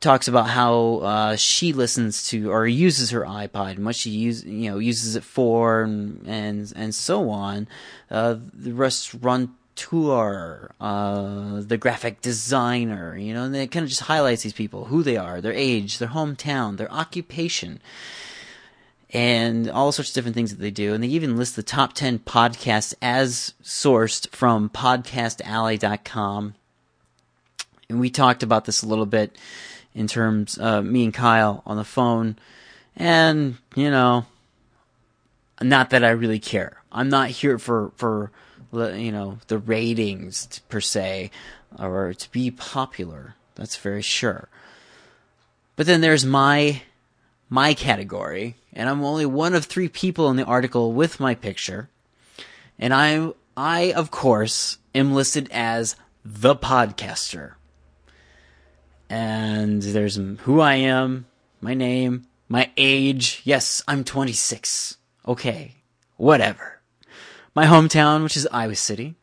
Talks 0.00 0.28
about 0.28 0.48
how 0.48 1.00
uh, 1.02 1.36
she 1.36 1.74
listens 1.74 2.26
to 2.28 2.50
or 2.50 2.66
uses 2.66 3.10
her 3.10 3.20
iPod 3.20 3.72
and 3.72 3.84
what 3.84 3.96
she 3.96 4.08
use, 4.08 4.42
you 4.44 4.70
know, 4.70 4.78
uses 4.78 5.14
it 5.14 5.24
for, 5.24 5.82
and 5.82 6.26
and, 6.26 6.72
and 6.74 6.94
so 6.94 7.28
on. 7.28 7.68
Uh, 8.10 8.36
the 8.54 8.72
restaurant 8.72 9.50
tour, 9.80 10.74
uh, 10.78 11.60
the 11.60 11.78
graphic 11.78 12.20
designer, 12.20 13.16
you 13.16 13.32
know, 13.32 13.44
and 13.44 13.56
it 13.56 13.70
kind 13.70 13.84
of 13.84 13.88
just 13.88 14.02
highlights 14.02 14.42
these 14.42 14.52
people, 14.52 14.86
who 14.86 15.02
they 15.02 15.16
are, 15.16 15.40
their 15.40 15.54
age, 15.54 15.96
their 15.96 16.08
hometown, 16.08 16.76
their 16.76 16.92
occupation, 16.92 17.80
and 19.08 19.70
all 19.70 19.90
sorts 19.90 20.10
of 20.10 20.14
different 20.14 20.34
things 20.34 20.50
that 20.50 20.60
they 20.60 20.70
do. 20.70 20.92
And 20.92 21.02
they 21.02 21.08
even 21.08 21.38
list 21.38 21.56
the 21.56 21.62
top 21.62 21.94
10 21.94 22.20
podcasts 22.20 22.94
as 23.00 23.54
sourced 23.62 24.28
from 24.30 24.68
podcastalley.com. 24.68 26.54
And 27.88 28.00
we 28.00 28.10
talked 28.10 28.42
about 28.42 28.66
this 28.66 28.82
a 28.82 28.86
little 28.86 29.06
bit 29.06 29.34
in 29.94 30.06
terms, 30.06 30.58
uh, 30.58 30.82
me 30.82 31.04
and 31.04 31.14
Kyle 31.14 31.62
on 31.66 31.76
the 31.76 31.84
phone. 31.84 32.36
And, 32.96 33.56
you 33.74 33.90
know, 33.90 34.26
not 35.60 35.90
that 35.90 36.04
I 36.04 36.10
really 36.10 36.38
care. 36.38 36.82
I'm 36.92 37.08
not 37.08 37.30
here 37.30 37.58
for, 37.58 37.92
for, 37.96 38.30
you 38.72 39.12
know, 39.12 39.38
the 39.48 39.58
ratings 39.58 40.60
per 40.68 40.80
se, 40.80 41.30
or 41.78 42.14
to 42.14 42.30
be 42.30 42.50
popular. 42.50 43.34
That's 43.54 43.76
very 43.76 44.02
sure. 44.02 44.48
But 45.76 45.86
then 45.86 46.00
there's 46.00 46.24
my 46.24 46.82
my 47.48 47.74
category, 47.74 48.54
and 48.72 48.88
I'm 48.88 49.02
only 49.02 49.26
one 49.26 49.54
of 49.54 49.64
three 49.64 49.88
people 49.88 50.30
in 50.30 50.36
the 50.36 50.44
article 50.44 50.92
with 50.92 51.18
my 51.18 51.34
picture. 51.34 51.88
And 52.78 52.94
I 52.94 53.32
I 53.56 53.92
of 53.92 54.10
course 54.10 54.78
am 54.94 55.14
listed 55.14 55.48
as 55.50 55.96
the 56.24 56.54
podcaster. 56.54 57.54
And 59.10 59.82
there's 59.82 60.16
who 60.16 60.60
I 60.60 60.76
am, 60.76 61.26
my 61.60 61.74
name, 61.74 62.26
my 62.48 62.70
age. 62.78 63.42
Yes, 63.44 63.82
I'm 63.86 64.04
26. 64.04 64.96
Okay, 65.26 65.74
whatever 66.16 66.80
my 67.54 67.66
hometown, 67.66 68.22
which 68.22 68.36
is 68.36 68.48
Iowa 68.52 68.74
City. 68.74 69.16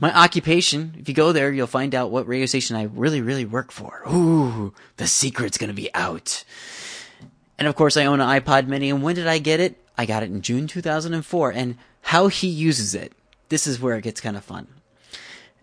My 0.00 0.12
occupation, 0.12 0.94
if 0.98 1.08
you 1.08 1.14
go 1.14 1.32
there, 1.32 1.52
you'll 1.52 1.66
find 1.66 1.94
out 1.94 2.10
what 2.10 2.26
radio 2.26 2.46
station 2.46 2.76
I 2.76 2.84
really, 2.84 3.20
really 3.20 3.44
work 3.44 3.70
for. 3.70 4.02
Ooh, 4.10 4.74
the 4.96 5.06
secret's 5.06 5.58
gonna 5.58 5.72
be 5.72 5.94
out. 5.94 6.44
And 7.58 7.68
of 7.68 7.76
course, 7.76 7.96
I 7.96 8.06
own 8.06 8.20
an 8.20 8.28
iPod 8.28 8.66
mini, 8.66 8.90
and 8.90 9.02
when 9.02 9.14
did 9.14 9.26
I 9.26 9.38
get 9.38 9.60
it? 9.60 9.80
I 9.96 10.04
got 10.04 10.22
it 10.22 10.30
in 10.30 10.42
June 10.42 10.66
2004, 10.66 11.50
and 11.52 11.76
how 12.02 12.28
he 12.28 12.48
uses 12.48 12.94
it, 12.94 13.12
this 13.48 13.66
is 13.66 13.80
where 13.80 13.96
it 13.96 14.02
gets 14.02 14.20
kind 14.20 14.36
of 14.36 14.44
fun. 14.44 14.66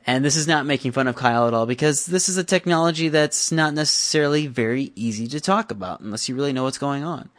And 0.05 0.25
this 0.25 0.36
is 0.36 0.48
not 0.48 0.65
making 0.65 0.91
fun 0.91 1.07
of 1.07 1.15
Kyle 1.15 1.48
at 1.48 1.53
all, 1.53 1.65
because 1.65 2.05
this 2.05 2.27
is 2.27 2.38
a 2.38 2.43
technology 2.43 3.07
that's 3.10 3.51
not 3.51 3.74
necessarily 3.74 4.48
very 4.48 4.91
easy 4.95 5.27
to 5.27 5.39
talk 5.39 5.72
about, 5.72 6.01
unless 6.01 6.27
you 6.27 6.36
really 6.36 6.53
know 6.53 6.63
what's 6.63 6.77
going 6.77 7.03
on. 7.03 7.29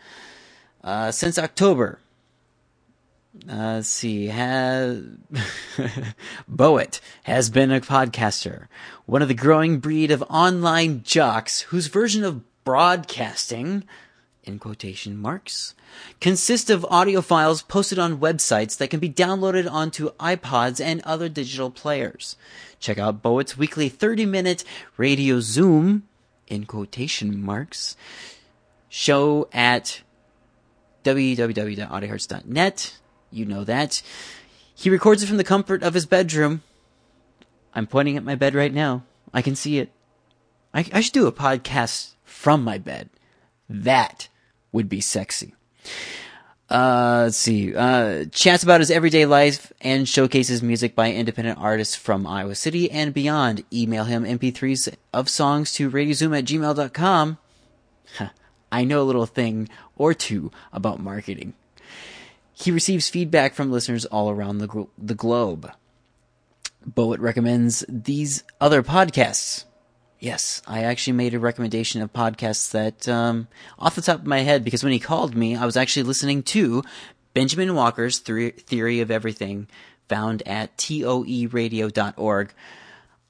Uh, 0.83 1.11
since 1.11 1.39
October, 1.39 1.99
uh, 3.49 3.75
let's 3.77 3.89
see, 3.89 4.27
has 4.27 4.99
Boet 6.51 7.01
has 7.25 7.51
been 7.51 7.73
a 7.73 7.81
podcaster, 7.81 8.69
one 9.07 9.23
of 9.23 9.29
the 9.29 9.35
growing 9.35 9.79
breed 9.79 10.11
of 10.11 10.23
online 10.31 11.03
jocks 11.03 11.61
whose 11.63 11.89
version 11.89 12.25
of 12.25 12.43
broadcasting, 12.65 13.85
in 14.45 14.59
quotation 14.59 15.17
marks, 15.17 15.75
consist 16.21 16.71
of 16.71 16.87
audio 16.87 17.21
files 17.21 17.63
posted 17.63 17.99
on 17.99 18.19
websites 18.19 18.77
that 18.79 18.91
can 18.91 19.01
be 19.01 19.11
downloaded 19.11 19.71
onto 19.71 20.11
iPods 20.13 20.81
and 20.85 21.01
other 21.03 21.29
digital 21.29 21.71
players. 21.71 22.37
Check 22.79 22.99
out 22.99 23.23
Boet's 23.23 23.57
weekly 23.59 23.89
30 23.89 24.27
minute 24.27 24.65
radio 24.97 25.41
Zoom, 25.41 26.05
in 26.47 26.67
quotation 26.67 27.43
marks, 27.43 27.97
show 28.89 29.49
at 29.53 30.03
www.audiohearts.net 31.05 32.99
you 33.35 33.45
know 33.45 33.65
that. 33.65 34.01
He 34.75 34.89
records 34.89 35.23
it 35.23 35.27
from 35.27 35.37
the 35.37 35.45
comfort 35.45 35.83
of 35.83 35.95
his 35.95 36.07
bedroom. 36.07 36.63
I'm 37.75 37.87
pointing 37.87 38.17
at 38.17 38.25
my 38.25 38.37
bed 38.37 38.55
right 38.55 38.73
now. 38.73 39.03
I 39.33 39.43
can 39.43 39.57
see 39.57 39.79
it. 39.79 39.91
I, 40.73 40.87
I 40.93 41.01
should 41.01 41.13
do 41.13 41.27
a 41.27 41.33
podcast 41.33 42.13
from 42.25 42.63
my 42.63 42.79
bed. 42.79 43.11
That 43.69 44.29
would 44.75 44.89
be 44.89 45.01
sexy. 45.01 45.55
Uh, 46.69 47.23
let's 47.25 47.37
see. 47.37 47.75
Uh, 47.75 48.25
chats 48.33 48.65
about 48.65 48.81
his 48.81 48.91
everyday 48.91 49.25
life 49.25 49.73
and 49.81 50.09
showcases 50.09 50.63
music 50.63 50.95
by 50.95 51.13
independent 51.13 51.59
artists 51.59 51.95
from 51.95 52.27
Iowa 52.27 52.57
City 52.57 52.91
and 52.91 53.15
beyond. 53.15 53.65
Email 53.73 54.05
him 54.05 54.25
MP3s 54.25 54.95
of 55.13 55.29
songs 55.29 55.73
to 55.75 55.91
radiozoom 55.91 56.37
at 56.37 56.45
gmail.com. 56.45 57.39
I 58.73 58.85
know 58.85 59.03
a 59.03 59.05
little 59.05 59.27
thing 59.27 59.69
or 59.97 60.13
two 60.13 60.51
about 60.73 60.99
marketing. 60.99 61.55
He 62.53 62.73
receives 62.73 63.09
feedback 63.09 63.55
from 63.55 63.71
listeners 63.71 64.05
all 64.07 64.31
around 64.31 64.59
the, 64.59 64.87
the 64.99 65.15
globe. 65.15 65.71
Boet 66.89 67.21
recommends 67.21 67.85
these 67.89 68.43
other 68.61 68.83
podcasts. 68.83 69.65
Yes, 70.25 70.63
I 70.67 70.85
actually 70.85 71.13
made 71.13 71.35
a 71.35 71.39
recommendation 71.39 72.01
of 72.01 72.11
podcasts 72.11 72.71
that, 72.71 73.07
um, 73.07 73.47
off 73.79 73.95
the 73.95 74.01
top 74.01 74.21
of 74.21 74.27
my 74.27 74.39
head, 74.39 74.65
because 74.65 74.83
when 74.83 74.95
he 74.95 74.99
called 74.99 75.37
me, 75.37 75.55
I 75.55 75.67
was 75.67 75.77
actually 75.77 76.05
listening 76.05 76.43
to 76.45 76.83
Benjamin 77.35 77.75
Walker's 77.75 78.21
Theory 78.21 79.01
of 79.01 79.11
Everything, 79.11 79.69
found 80.09 80.43
at 80.47 80.79
toeradio.org. 80.79 82.55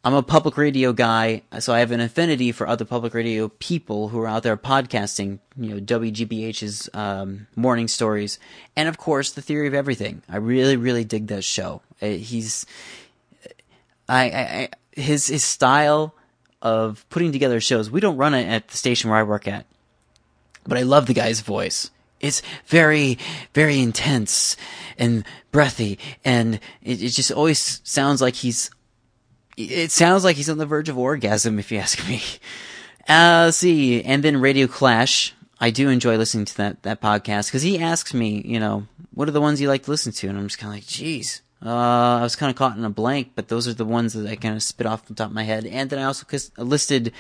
I'm 0.05 0.15
a 0.15 0.23
public 0.23 0.57
radio 0.57 0.93
guy, 0.93 1.43
so 1.59 1.75
I 1.75 1.81
have 1.81 1.91
an 1.91 1.99
affinity 1.99 2.53
for 2.53 2.69
other 2.69 2.85
public 2.85 3.13
radio 3.13 3.49
people 3.49 4.11
who 4.11 4.21
are 4.21 4.29
out 4.29 4.45
there 4.45 4.57
podcasting, 4.57 5.41
you 5.57 5.71
know, 5.75 5.81
WGBH's 5.81 6.89
um, 6.95 7.49
morning 7.57 7.89
stories, 7.89 8.39
and 8.77 8.89
of 8.89 8.99
course, 8.99 9.33
The 9.33 9.43
Theory 9.43 9.67
of 9.67 9.75
Everything. 9.75 10.23
I 10.29 10.37
really, 10.37 10.77
really 10.77 11.03
dig 11.03 11.27
that 11.27 11.43
show. 11.43 11.83
Uh, 12.01 12.07
he's, 12.07 12.65
I, 14.09 14.31
I, 14.31 14.41
I 14.41 14.69
his 14.93 15.27
his 15.27 15.43
style 15.43 16.15
of 16.65 17.05
putting 17.11 17.31
together 17.31 17.61
shows. 17.61 17.91
We 17.91 18.01
don't 18.01 18.17
run 18.17 18.35
it 18.35 18.49
at 18.49 18.69
the 18.69 18.77
station 18.77 19.11
where 19.11 19.19
I 19.19 19.23
work 19.23 19.47
at, 19.47 19.67
but 20.67 20.79
I 20.79 20.83
love 20.83 21.07
the 21.07 21.15
guy's 21.15 21.41
voice. 21.41 21.91
It's 22.21 22.41
very, 22.67 23.19
very 23.53 23.79
intense 23.79 24.57
and 24.97 25.25
breathy, 25.53 25.99
and 26.25 26.55
it, 26.83 27.03
it 27.03 27.11
just 27.11 27.31
always 27.31 27.83
sounds 27.85 28.23
like 28.23 28.35
he's. 28.35 28.71
It 29.57 29.93
sounds 29.93 30.25
like 30.25 30.35
he's 30.35 30.51
on 30.51 30.59
the 30.59 30.67
verge 30.67 30.89
of 30.89 30.99
orgasm, 30.99 31.61
if 31.61 31.71
you 31.71 31.79
ask 31.79 32.09
me. 32.09 32.23
Uh, 33.07 33.45
let's 33.45 33.59
see, 33.59 34.03
and 34.03 34.25
then 34.25 34.41
Radio 34.41 34.67
Clash. 34.67 35.35
I 35.61 35.71
do 35.71 35.89
enjoy 35.89 36.17
listening 36.17 36.47
to 36.47 36.57
that 36.57 36.83
that 36.85 37.03
podcast 37.03 37.49
because 37.49 37.63
he 37.63 37.79
asks 37.79 38.15
me, 38.15 38.43
you 38.45 38.59
know, 38.59 38.87
what 39.13 39.29
are 39.29 39.33
the 39.33 39.41
ones 39.43 39.61
you 39.61 39.69
like 39.69 39.83
to 39.83 39.91
listen 39.91 40.13
to, 40.13 40.29
and 40.29 40.39
I'm 40.39 40.47
just 40.47 40.59
kind 40.59 40.73
of 40.73 40.79
like, 40.79 40.87
geez, 40.87 41.43
uh, 41.65 42.19
I 42.19 42.23
was 42.23 42.37
kind 42.37 42.51
of 42.51 42.57
caught 42.57 42.77
in 42.77 42.85
a 42.85 42.91
blank, 42.91 43.33
but 43.35 43.49
those 43.49 43.67
are 43.67 43.75
the 43.75 43.85
ones 43.85 44.13
that 44.13 44.27
I 44.27 44.37
kind 44.37 44.55
of 44.55 44.63
spit 44.63 44.87
off 44.87 45.07
the 45.07 45.15
top 45.15 45.29
of 45.29 45.35
my 45.35 45.45
head. 45.45 45.67
And 45.67 45.89
then 45.91 45.99
I 45.99 46.05
also 46.05 46.27
listed 46.59 47.13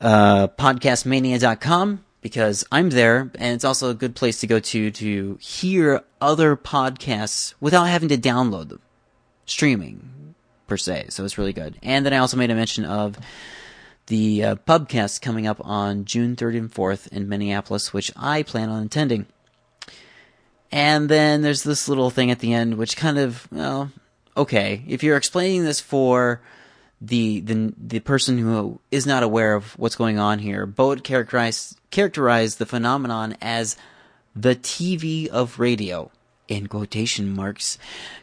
uh, 0.00 0.48
podcastmania.com 0.48 2.04
because 2.20 2.64
I'm 2.72 2.90
there, 2.90 3.30
and 3.36 3.54
it's 3.54 3.64
also 3.64 3.90
a 3.90 3.94
good 3.94 4.16
place 4.16 4.40
to 4.40 4.46
go 4.46 4.58
to 4.58 4.90
to 4.90 5.38
hear 5.40 6.02
other 6.20 6.56
podcasts 6.56 7.54
without 7.60 7.84
having 7.84 8.08
to 8.08 8.18
download 8.18 8.68
them, 8.68 8.80
streaming 9.44 10.34
per 10.66 10.76
se. 10.76 11.06
So 11.10 11.24
it's 11.24 11.38
really 11.38 11.52
good. 11.52 11.78
And 11.82 12.04
then 12.04 12.12
I 12.12 12.18
also 12.18 12.36
made 12.36 12.50
a 12.50 12.54
mention 12.54 12.84
of 12.84 13.16
the 14.06 14.44
uh, 14.44 14.54
pubcast 14.56 15.20
coming 15.20 15.46
up 15.46 15.60
on 15.64 16.04
June 16.04 16.36
3rd 16.36 16.56
and 16.58 16.72
4th 16.72 17.08
in 17.12 17.28
Minneapolis, 17.28 17.92
which 17.92 18.12
I 18.16 18.42
plan 18.42 18.68
on 18.68 18.84
attending. 18.84 19.26
And 20.72 21.08
then 21.08 21.42
there's 21.42 21.62
this 21.62 21.88
little 21.88 22.10
thing 22.10 22.30
at 22.30 22.40
the 22.40 22.52
end, 22.52 22.76
which 22.76 22.96
kind 22.96 23.18
of, 23.18 23.46
well, 23.50 23.90
okay, 24.36 24.82
if 24.86 25.02
you're 25.02 25.16
explaining 25.16 25.64
this 25.64 25.80
for 25.80 26.40
the 27.00 27.40
the 27.40 27.74
the 27.76 28.00
person 28.00 28.38
who 28.38 28.80
is 28.90 29.06
not 29.06 29.22
aware 29.22 29.54
of 29.54 29.78
what's 29.78 29.96
going 29.96 30.18
on 30.18 30.38
here, 30.38 30.66
Boet 30.66 31.04
characterized 31.04 31.78
characterized 31.90 32.58
the 32.58 32.66
phenomenon 32.66 33.36
as 33.40 33.76
the 34.34 34.56
TV 34.56 35.26
of 35.28 35.58
radio 35.58 36.10
in 36.48 36.68
quotation 36.68 37.34
marks, 37.34 37.78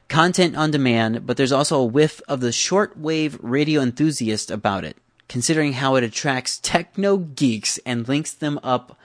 content 0.08 0.56
on 0.56 0.72
demand, 0.72 1.26
but 1.26 1.38
there's 1.38 1.52
also 1.52 1.80
a 1.80 1.86
whiff 1.86 2.22
of 2.28 2.40
the 2.40 2.50
shortwave 2.50 3.38
radio 3.42 3.82
enthusiast 3.82 4.50
about 4.50 4.86
it, 4.86 4.98
considering 5.28 5.74
how 5.74 5.96
it 5.96 6.04
attracts 6.04 6.60
techno 6.60 7.18
geeks 7.18 7.80
and 7.86 8.08
links 8.08 8.32
them 8.32 8.60
up 8.64 8.98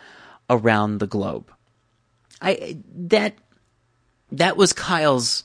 around 0.48 0.98
the 0.98 1.06
globe. 1.06 1.50
I 2.40 2.78
that 2.94 3.34
that 4.32 4.56
was 4.56 4.72
Kyle's 4.72 5.44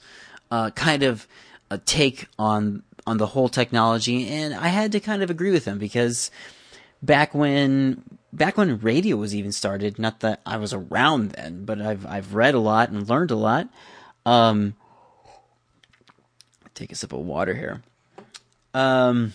uh, 0.52 0.70
kind 0.72 1.04
of 1.04 1.28
a 1.70 1.78
take 1.78 2.28
on 2.38 2.84
on 3.06 3.18
the 3.18 3.28
whole 3.28 3.50
technology, 3.50 4.28
and 4.28 4.54
I 4.54 4.68
had 4.68 4.92
to 4.94 5.00
kind 5.00 5.24
of 5.24 5.30
agree 5.30 5.52
with 5.52 5.66
him 5.66 5.78
because 5.78 6.32
back 7.02 7.34
when 7.34 8.04
back 8.32 8.58
when 8.58 8.80
radio 8.80 9.18
was 9.18 9.36
even 9.36 9.52
started, 9.52 10.00
not 10.00 10.22
that 10.22 10.42
I 10.46 10.58
was 10.58 10.74
around 10.74 11.32
then, 11.32 11.66
but 11.66 11.82
I've 11.82 12.06
I've 12.06 12.34
read 12.34 12.54
a 12.54 12.60
lot 12.60 12.90
and 12.90 13.08
learned 13.08 13.32
a 13.32 13.36
lot. 13.36 13.70
Um, 14.26 14.76
take 16.74 16.92
a 16.92 16.96
sip 16.96 17.14
of 17.14 17.20
water 17.20 17.54
here. 17.54 17.82
Um, 18.74 19.34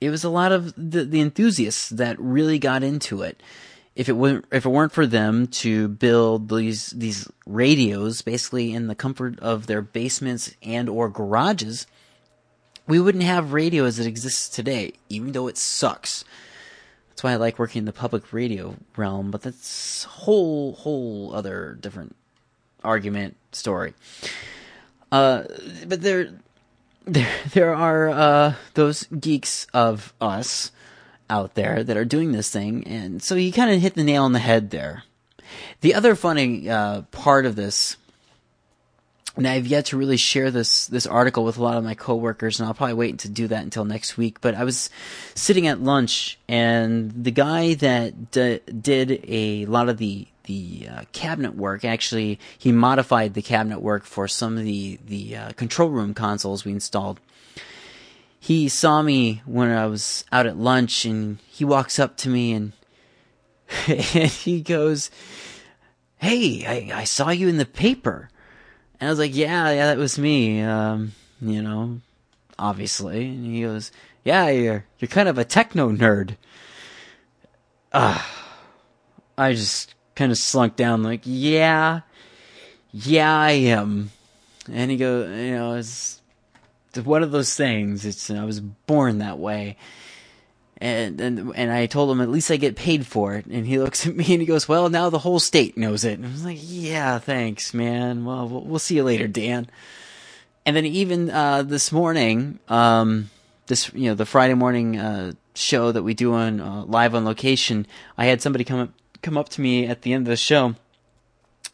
it 0.00 0.10
was 0.10 0.24
a 0.24 0.28
lot 0.28 0.52
of 0.52 0.74
the, 0.76 1.04
the 1.04 1.20
enthusiasts 1.20 1.88
that 1.90 2.18
really 2.18 2.58
got 2.58 2.82
into 2.82 3.22
it 3.22 3.42
if 3.94 4.08
it 4.08 4.12
weren't 4.12 4.46
if 4.50 4.64
it 4.64 4.70
weren't 4.70 4.92
for 4.92 5.06
them 5.06 5.46
to 5.46 5.88
build 5.88 6.48
these 6.48 6.90
these 6.90 7.30
radios 7.46 8.22
basically 8.22 8.72
in 8.72 8.86
the 8.86 8.94
comfort 8.94 9.38
of 9.40 9.66
their 9.66 9.82
basements 9.82 10.54
and 10.62 10.88
or 10.88 11.08
garages, 11.08 11.86
we 12.86 13.00
wouldn't 13.00 13.24
have 13.24 13.52
radio 13.52 13.84
as 13.84 13.98
it 13.98 14.06
exists 14.06 14.48
today, 14.48 14.92
even 15.08 15.32
though 15.32 15.48
it 15.48 15.58
sucks. 15.58 16.24
That's 17.10 17.22
why 17.22 17.32
I 17.32 17.36
like 17.36 17.58
working 17.58 17.80
in 17.80 17.84
the 17.84 17.92
public 17.92 18.32
radio 18.32 18.76
realm, 18.96 19.30
but 19.30 19.42
that's 19.42 20.04
whole 20.04 20.72
whole 20.72 21.34
other 21.34 21.76
different 21.80 22.16
argument 22.82 23.36
story. 23.52 23.92
Uh, 25.10 25.44
but 25.86 26.00
there 26.00 26.30
there 27.04 27.34
there 27.50 27.74
are 27.74 28.08
uh, 28.08 28.54
those 28.72 29.04
geeks 29.04 29.66
of 29.74 30.14
us 30.18 30.72
out 31.32 31.54
there 31.54 31.82
that 31.82 31.96
are 31.96 32.04
doing 32.04 32.32
this 32.32 32.50
thing, 32.50 32.86
and 32.86 33.22
so 33.22 33.34
he 33.36 33.50
kind 33.50 33.70
of 33.70 33.80
hit 33.80 33.94
the 33.94 34.04
nail 34.04 34.24
on 34.24 34.32
the 34.32 34.38
head 34.38 34.70
there. 34.70 35.04
The 35.80 35.94
other 35.94 36.14
funny 36.14 36.68
uh, 36.68 37.02
part 37.10 37.46
of 37.46 37.56
this, 37.56 37.96
and 39.34 39.48
I've 39.48 39.66
yet 39.66 39.86
to 39.86 39.96
really 39.96 40.18
share 40.18 40.50
this 40.50 40.86
this 40.86 41.06
article 41.06 41.44
with 41.44 41.56
a 41.56 41.62
lot 41.62 41.78
of 41.78 41.84
my 41.84 41.94
coworkers, 41.94 42.60
and 42.60 42.66
I'll 42.66 42.74
probably 42.74 42.94
wait 42.94 43.20
to 43.20 43.30
do 43.30 43.48
that 43.48 43.64
until 43.64 43.86
next 43.86 44.18
week. 44.18 44.42
But 44.42 44.54
I 44.54 44.64
was 44.64 44.90
sitting 45.34 45.66
at 45.66 45.80
lunch, 45.80 46.38
and 46.48 47.24
the 47.24 47.30
guy 47.30 47.74
that 47.74 48.30
d- 48.30 48.60
did 48.90 49.24
a 49.26 49.64
lot 49.66 49.88
of 49.88 49.96
the 49.96 50.26
the 50.44 50.88
uh, 50.90 51.02
cabinet 51.12 51.54
work. 51.54 51.84
Actually, 51.84 52.38
he 52.58 52.72
modified 52.72 53.32
the 53.32 53.42
cabinet 53.42 53.80
work 53.80 54.04
for 54.04 54.28
some 54.28 54.58
of 54.58 54.64
the 54.64 54.98
the 55.06 55.36
uh, 55.36 55.52
control 55.52 55.88
room 55.88 56.12
consoles 56.12 56.66
we 56.66 56.72
installed 56.72 57.20
he 58.42 58.68
saw 58.68 59.02
me 59.02 59.40
when 59.46 59.70
I 59.70 59.86
was 59.86 60.24
out 60.32 60.46
at 60.46 60.56
lunch 60.56 61.04
and 61.04 61.38
he 61.46 61.64
walks 61.64 62.00
up 62.00 62.16
to 62.18 62.28
me 62.28 62.52
and, 62.52 62.72
and 63.86 64.00
he 64.00 64.62
goes, 64.62 65.12
Hey, 66.16 66.66
I, 66.66 67.02
I 67.02 67.04
saw 67.04 67.30
you 67.30 67.46
in 67.46 67.58
the 67.58 67.64
paper. 67.64 68.30
And 68.98 69.06
I 69.06 69.12
was 69.12 69.20
like, 69.20 69.36
Yeah, 69.36 69.70
yeah, 69.70 69.86
that 69.86 69.96
was 69.96 70.18
me. 70.18 70.60
Um, 70.60 71.12
you 71.40 71.62
know, 71.62 72.00
obviously. 72.58 73.26
And 73.26 73.46
he 73.46 73.62
goes, 73.62 73.92
Yeah, 74.24 74.48
you're, 74.48 74.86
you're 74.98 75.08
kind 75.08 75.28
of 75.28 75.38
a 75.38 75.44
techno 75.44 75.92
nerd. 75.92 76.36
Uh, 77.92 78.20
I 79.38 79.52
just 79.52 79.94
kind 80.16 80.32
of 80.32 80.38
slunk 80.38 80.74
down 80.74 81.04
like, 81.04 81.20
Yeah, 81.22 82.00
yeah, 82.90 83.38
I 83.38 83.52
am. 83.52 84.10
And 84.68 84.90
he 84.90 84.96
goes, 84.96 85.28
You 85.28 85.54
know, 85.54 85.74
it's, 85.74 86.21
one 86.98 87.22
of 87.22 87.32
those 87.32 87.54
things. 87.54 88.04
It's 88.04 88.30
I 88.30 88.44
was 88.44 88.60
born 88.60 89.18
that 89.18 89.38
way. 89.38 89.76
And, 90.78 91.20
and 91.20 91.52
and 91.54 91.70
I 91.70 91.86
told 91.86 92.10
him 92.10 92.20
at 92.20 92.28
least 92.28 92.50
I 92.50 92.56
get 92.56 92.74
paid 92.74 93.06
for 93.06 93.34
it. 93.34 93.46
And 93.46 93.66
he 93.66 93.78
looks 93.80 94.06
at 94.06 94.16
me 94.16 94.24
and 94.32 94.40
he 94.40 94.46
goes, 94.46 94.68
"Well, 94.68 94.88
now 94.90 95.10
the 95.10 95.18
whole 95.18 95.38
state 95.38 95.76
knows 95.76 96.04
it." 96.04 96.18
And 96.18 96.26
I 96.26 96.30
was 96.30 96.44
like, 96.44 96.58
"Yeah, 96.60 97.18
thanks, 97.18 97.72
man. 97.72 98.24
Well, 98.24 98.48
we'll, 98.48 98.64
we'll 98.64 98.78
see 98.78 98.96
you 98.96 99.04
later, 99.04 99.28
Dan." 99.28 99.68
And 100.64 100.76
then 100.76 100.86
even 100.86 101.30
uh, 101.30 101.62
this 101.62 101.90
morning, 101.92 102.58
um, 102.68 103.30
this 103.66 103.92
you 103.94 104.08
know 104.10 104.14
the 104.14 104.26
Friday 104.26 104.54
morning 104.54 104.98
uh, 104.98 105.32
show 105.54 105.92
that 105.92 106.02
we 106.02 106.14
do 106.14 106.34
on 106.34 106.60
uh, 106.60 106.84
live 106.84 107.14
on 107.14 107.24
location, 107.24 107.86
I 108.18 108.26
had 108.26 108.42
somebody 108.42 108.64
come 108.64 108.80
up 108.80 108.90
come 109.22 109.38
up 109.38 109.48
to 109.50 109.60
me 109.60 109.86
at 109.86 110.02
the 110.02 110.12
end 110.12 110.26
of 110.26 110.30
the 110.30 110.36
show 110.36 110.74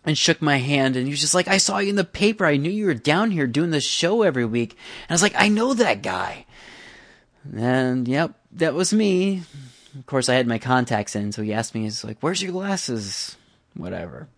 and 0.08 0.16
shook 0.16 0.40
my 0.40 0.56
hand 0.56 0.96
and 0.96 1.06
he 1.06 1.10
was 1.10 1.20
just 1.20 1.34
like, 1.34 1.48
I 1.48 1.58
saw 1.58 1.78
you 1.78 1.90
in 1.90 1.96
the 1.96 2.02
paper. 2.02 2.46
I 2.46 2.56
knew 2.56 2.70
you 2.70 2.86
were 2.86 2.94
down 2.94 3.30
here 3.30 3.46
doing 3.46 3.70
this 3.70 3.84
show 3.84 4.22
every 4.22 4.46
week. 4.46 4.70
And 4.72 5.10
I 5.10 5.14
was 5.14 5.22
like, 5.22 5.34
I 5.36 5.48
know 5.48 5.74
that 5.74 6.02
guy. 6.02 6.46
And 7.54 8.08
yep, 8.08 8.32
that 8.52 8.72
was 8.72 8.94
me. 8.94 9.42
Of 9.98 10.06
course, 10.06 10.30
I 10.30 10.34
had 10.34 10.46
my 10.46 10.58
contacts 10.58 11.14
in, 11.14 11.32
so 11.32 11.42
he 11.42 11.52
asked 11.52 11.74
me, 11.74 11.82
he's 11.82 12.04
like, 12.04 12.16
Where's 12.20 12.42
your 12.42 12.52
glasses? 12.52 13.36
Whatever. 13.74 14.28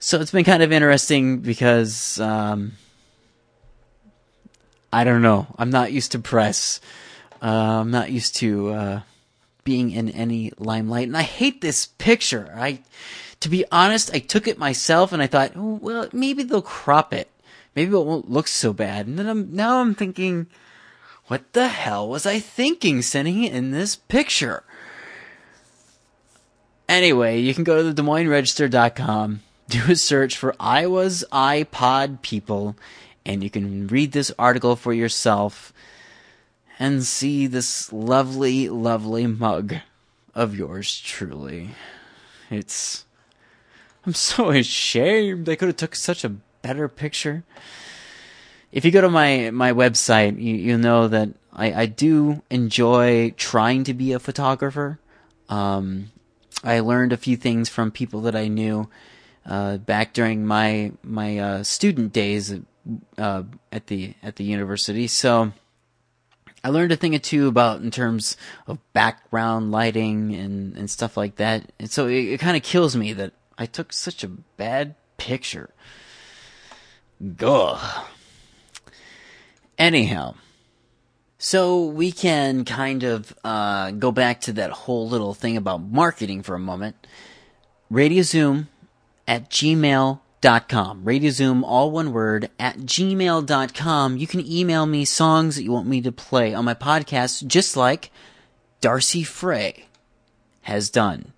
So 0.00 0.20
it's 0.20 0.32
been 0.32 0.44
kind 0.44 0.64
of 0.64 0.72
interesting 0.72 1.38
because, 1.38 2.18
um, 2.18 2.72
I 4.92 5.04
don't 5.04 5.22
know. 5.22 5.46
I'm 5.56 5.70
not 5.70 5.92
used 5.92 6.12
to 6.12 6.18
press. 6.18 6.80
Uh, 7.40 7.80
I'm 7.80 7.92
not 7.92 8.10
used 8.10 8.36
to, 8.36 8.70
uh, 8.70 9.00
being 9.62 9.92
in 9.92 10.08
any 10.10 10.52
limelight. 10.58 11.06
And 11.06 11.16
I 11.16 11.22
hate 11.22 11.60
this 11.60 11.86
picture. 11.86 12.52
I, 12.56 12.80
to 13.42 13.48
be 13.48 13.64
honest, 13.72 14.14
I 14.14 14.20
took 14.20 14.46
it 14.46 14.56
myself 14.56 15.12
and 15.12 15.20
I 15.20 15.26
thought, 15.26 15.52
oh, 15.56 15.80
well, 15.82 16.08
maybe 16.12 16.44
they'll 16.44 16.62
crop 16.62 17.12
it. 17.12 17.28
Maybe 17.74 17.92
it 17.92 18.04
won't 18.04 18.30
look 18.30 18.46
so 18.46 18.72
bad. 18.72 19.08
And 19.08 19.18
then 19.18 19.26
I'm, 19.28 19.54
now 19.54 19.80
I'm 19.80 19.96
thinking, 19.96 20.46
what 21.26 21.52
the 21.52 21.66
hell 21.66 22.08
was 22.08 22.24
I 22.24 22.38
thinking 22.38 23.02
sending 23.02 23.42
it 23.42 23.52
in 23.52 23.72
this 23.72 23.96
picture? 23.96 24.62
Anyway, 26.88 27.40
you 27.40 27.52
can 27.52 27.64
go 27.64 27.78
to 27.78 27.82
the 27.82 27.92
Des 27.92 28.02
Moines 28.02 28.28
Register.com, 28.28 29.40
do 29.68 29.90
a 29.90 29.96
search 29.96 30.36
for 30.36 30.54
Iowa's 30.60 31.24
iPod 31.32 32.22
people, 32.22 32.76
and 33.26 33.42
you 33.42 33.50
can 33.50 33.88
read 33.88 34.12
this 34.12 34.30
article 34.38 34.76
for 34.76 34.92
yourself 34.92 35.72
and 36.78 37.02
see 37.02 37.48
this 37.48 37.92
lovely, 37.92 38.68
lovely 38.68 39.26
mug 39.26 39.76
of 40.32 40.56
yours 40.56 41.00
truly. 41.00 41.70
It's. 42.50 43.04
I'm 44.06 44.14
so 44.14 44.50
ashamed. 44.50 45.48
I 45.48 45.56
could 45.56 45.68
have 45.68 45.76
took 45.76 45.94
such 45.94 46.24
a 46.24 46.36
better 46.62 46.88
picture. 46.88 47.44
If 48.70 48.84
you 48.84 48.90
go 48.90 49.02
to 49.02 49.10
my 49.10 49.50
my 49.50 49.72
website, 49.72 50.40
you 50.40 50.54
you 50.54 50.78
know 50.78 51.08
that 51.08 51.30
I 51.52 51.82
I 51.82 51.86
do 51.86 52.42
enjoy 52.50 53.34
trying 53.36 53.84
to 53.84 53.94
be 53.94 54.12
a 54.12 54.18
photographer. 54.18 54.98
Um, 55.48 56.10
I 56.64 56.80
learned 56.80 57.12
a 57.12 57.16
few 57.16 57.36
things 57.36 57.68
from 57.68 57.90
people 57.90 58.22
that 58.22 58.36
I 58.36 58.48
knew 58.48 58.88
uh, 59.44 59.76
back 59.78 60.14
during 60.14 60.46
my 60.46 60.92
my 61.02 61.38
uh, 61.38 61.62
student 61.64 62.12
days 62.12 62.54
uh, 63.18 63.42
at 63.70 63.88
the 63.88 64.14
at 64.22 64.36
the 64.36 64.44
university. 64.44 65.06
So 65.06 65.52
I 66.64 66.68
learned 66.68 66.92
a 66.92 66.96
thing 66.96 67.14
or 67.14 67.18
two 67.18 67.48
about 67.48 67.80
in 67.82 67.90
terms 67.90 68.36
of 68.66 68.78
background 68.92 69.72
lighting 69.72 70.34
and, 70.34 70.76
and 70.76 70.88
stuff 70.88 71.16
like 71.16 71.36
that. 71.36 71.72
And 71.80 71.90
so 71.90 72.06
it, 72.06 72.34
it 72.34 72.40
kind 72.40 72.56
of 72.56 72.62
kills 72.62 72.94
me 72.94 73.12
that 73.14 73.32
I 73.58 73.66
took 73.66 73.92
such 73.92 74.24
a 74.24 74.28
bad 74.28 74.94
picture. 75.16 75.70
Gah. 77.36 78.06
Anyhow, 79.78 80.34
so 81.38 81.86
we 81.86 82.12
can 82.12 82.64
kind 82.64 83.02
of 83.02 83.36
uh, 83.42 83.90
go 83.90 84.12
back 84.12 84.42
to 84.42 84.52
that 84.54 84.70
whole 84.70 85.08
little 85.08 85.34
thing 85.34 85.56
about 85.56 85.82
marketing 85.82 86.42
for 86.42 86.54
a 86.54 86.60
moment. 86.60 87.06
RadioZoom 87.90 88.68
at 89.26 89.50
gmail.com. 89.50 91.04
RadioZoom, 91.04 91.62
all 91.64 91.90
one 91.90 92.12
word, 92.12 92.48
at 92.58 92.78
gmail.com. 92.78 94.16
You 94.16 94.26
can 94.26 94.46
email 94.46 94.86
me 94.86 95.04
songs 95.04 95.56
that 95.56 95.64
you 95.64 95.72
want 95.72 95.88
me 95.88 96.00
to 96.02 96.12
play 96.12 96.54
on 96.54 96.64
my 96.64 96.74
podcast, 96.74 97.46
just 97.46 97.76
like 97.76 98.10
Darcy 98.80 99.24
Frey 99.24 99.86
has 100.62 100.90
done. 100.90 101.32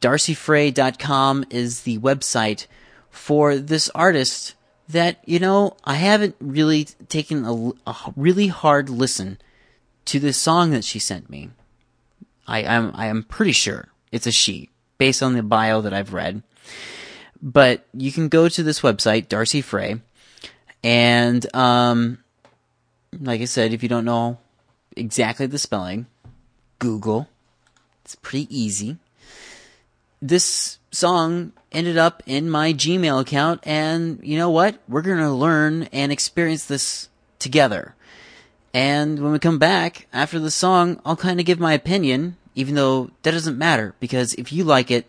DarcyFrey.com 0.00 1.46
is 1.50 1.82
the 1.82 1.98
website 1.98 2.66
for 3.10 3.56
this 3.56 3.88
artist 3.94 4.54
that, 4.88 5.18
you 5.24 5.38
know, 5.38 5.76
I 5.84 5.94
haven't 5.94 6.36
really 6.40 6.84
taken 7.08 7.44
a, 7.44 7.90
a 7.90 8.12
really 8.14 8.48
hard 8.48 8.88
listen 8.88 9.38
to 10.06 10.20
the 10.20 10.32
song 10.32 10.70
that 10.70 10.84
she 10.84 10.98
sent 10.98 11.28
me. 11.28 11.50
I 12.46 12.60
am 12.60 12.92
I 12.94 13.06
am 13.06 13.24
pretty 13.24 13.52
sure 13.52 13.88
it's 14.12 14.26
a 14.26 14.32
she, 14.32 14.70
based 14.98 15.22
on 15.22 15.34
the 15.34 15.42
bio 15.42 15.80
that 15.80 15.92
I've 15.92 16.12
read. 16.12 16.42
But 17.42 17.86
you 17.92 18.12
can 18.12 18.28
go 18.28 18.48
to 18.48 18.62
this 18.62 18.80
website, 18.80 19.28
Darcy 19.28 19.60
Frey, 19.60 20.00
and 20.82 21.54
um, 21.54 22.18
like 23.20 23.40
I 23.40 23.46
said, 23.46 23.72
if 23.72 23.82
you 23.82 23.88
don't 23.88 24.04
know 24.04 24.38
exactly 24.96 25.46
the 25.46 25.58
spelling, 25.58 26.06
Google. 26.78 27.28
It's 28.04 28.14
pretty 28.14 28.46
easy. 28.56 28.98
This 30.20 30.78
song 30.90 31.52
ended 31.72 31.98
up 31.98 32.22
in 32.26 32.48
my 32.48 32.72
Gmail 32.72 33.20
account, 33.20 33.60
and 33.64 34.20
you 34.22 34.38
know 34.38 34.50
what? 34.50 34.78
We're 34.88 35.02
gonna 35.02 35.34
learn 35.34 35.84
and 35.92 36.10
experience 36.10 36.64
this 36.64 37.08
together. 37.38 37.94
And 38.72 39.20
when 39.20 39.32
we 39.32 39.38
come 39.38 39.58
back 39.58 40.06
after 40.12 40.38
the 40.38 40.50
song, 40.50 41.00
I'll 41.04 41.16
kind 41.16 41.40
of 41.40 41.46
give 41.46 41.60
my 41.60 41.72
opinion, 41.72 42.36
even 42.54 42.74
though 42.74 43.10
that 43.22 43.30
doesn't 43.30 43.58
matter, 43.58 43.94
because 44.00 44.34
if 44.34 44.52
you 44.52 44.64
like 44.64 44.90
it, 44.90 45.06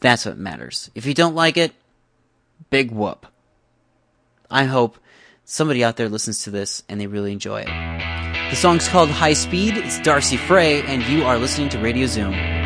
that's 0.00 0.26
what 0.26 0.38
matters. 0.38 0.90
If 0.94 1.06
you 1.06 1.14
don't 1.14 1.34
like 1.34 1.56
it, 1.56 1.72
big 2.70 2.90
whoop. 2.90 3.26
I 4.50 4.64
hope 4.64 4.98
somebody 5.44 5.84
out 5.84 5.96
there 5.96 6.08
listens 6.08 6.44
to 6.44 6.50
this 6.50 6.82
and 6.88 7.00
they 7.00 7.06
really 7.06 7.32
enjoy 7.32 7.60
it. 7.66 8.50
The 8.50 8.56
song's 8.56 8.88
called 8.88 9.10
High 9.10 9.32
Speed. 9.32 9.76
It's 9.76 10.00
Darcy 10.00 10.36
Frey, 10.36 10.82
and 10.82 11.02
you 11.04 11.24
are 11.24 11.38
listening 11.38 11.70
to 11.70 11.78
Radio 11.78 12.06
Zoom. 12.06 12.61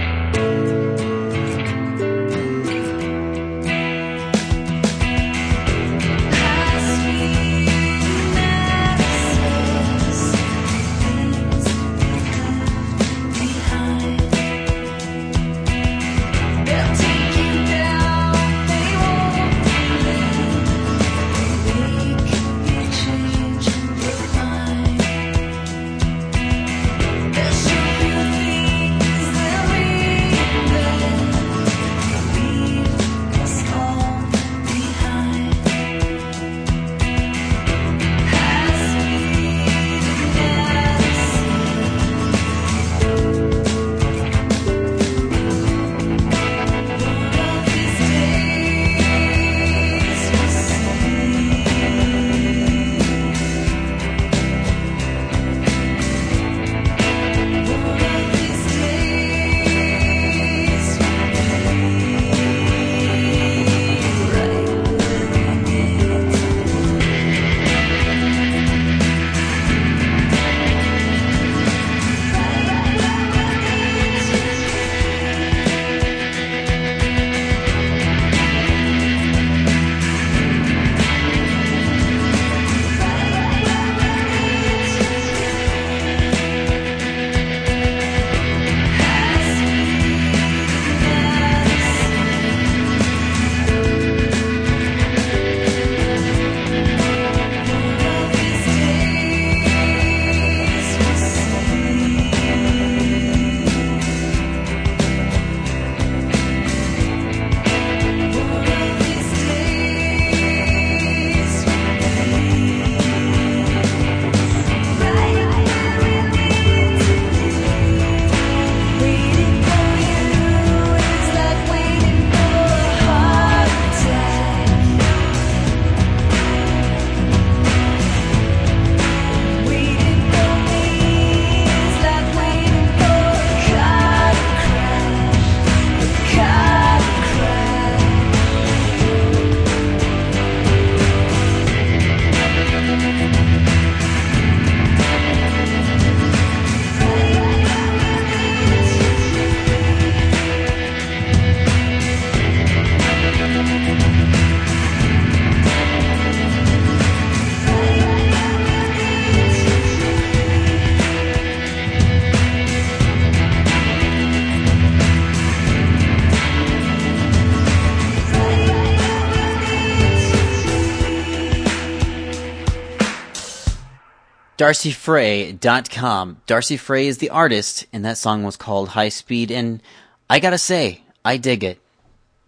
DarcyFrey.com. 174.59 176.43
Darcy 176.47 176.77
Frey 176.77 177.07
is 177.07 177.19
the 177.19 177.31
artist, 177.31 177.87
and 177.93 178.05
that 178.05 178.17
song 178.17 178.43
was 178.43 178.57
called 178.57 178.91
High 178.91 179.11
Speed, 179.11 179.51
and 179.51 179.83
I 180.31 180.41
gotta 180.41 180.59
say, 180.59 181.03
I 181.25 181.37
dig 181.37 181.63
it. 181.63 181.79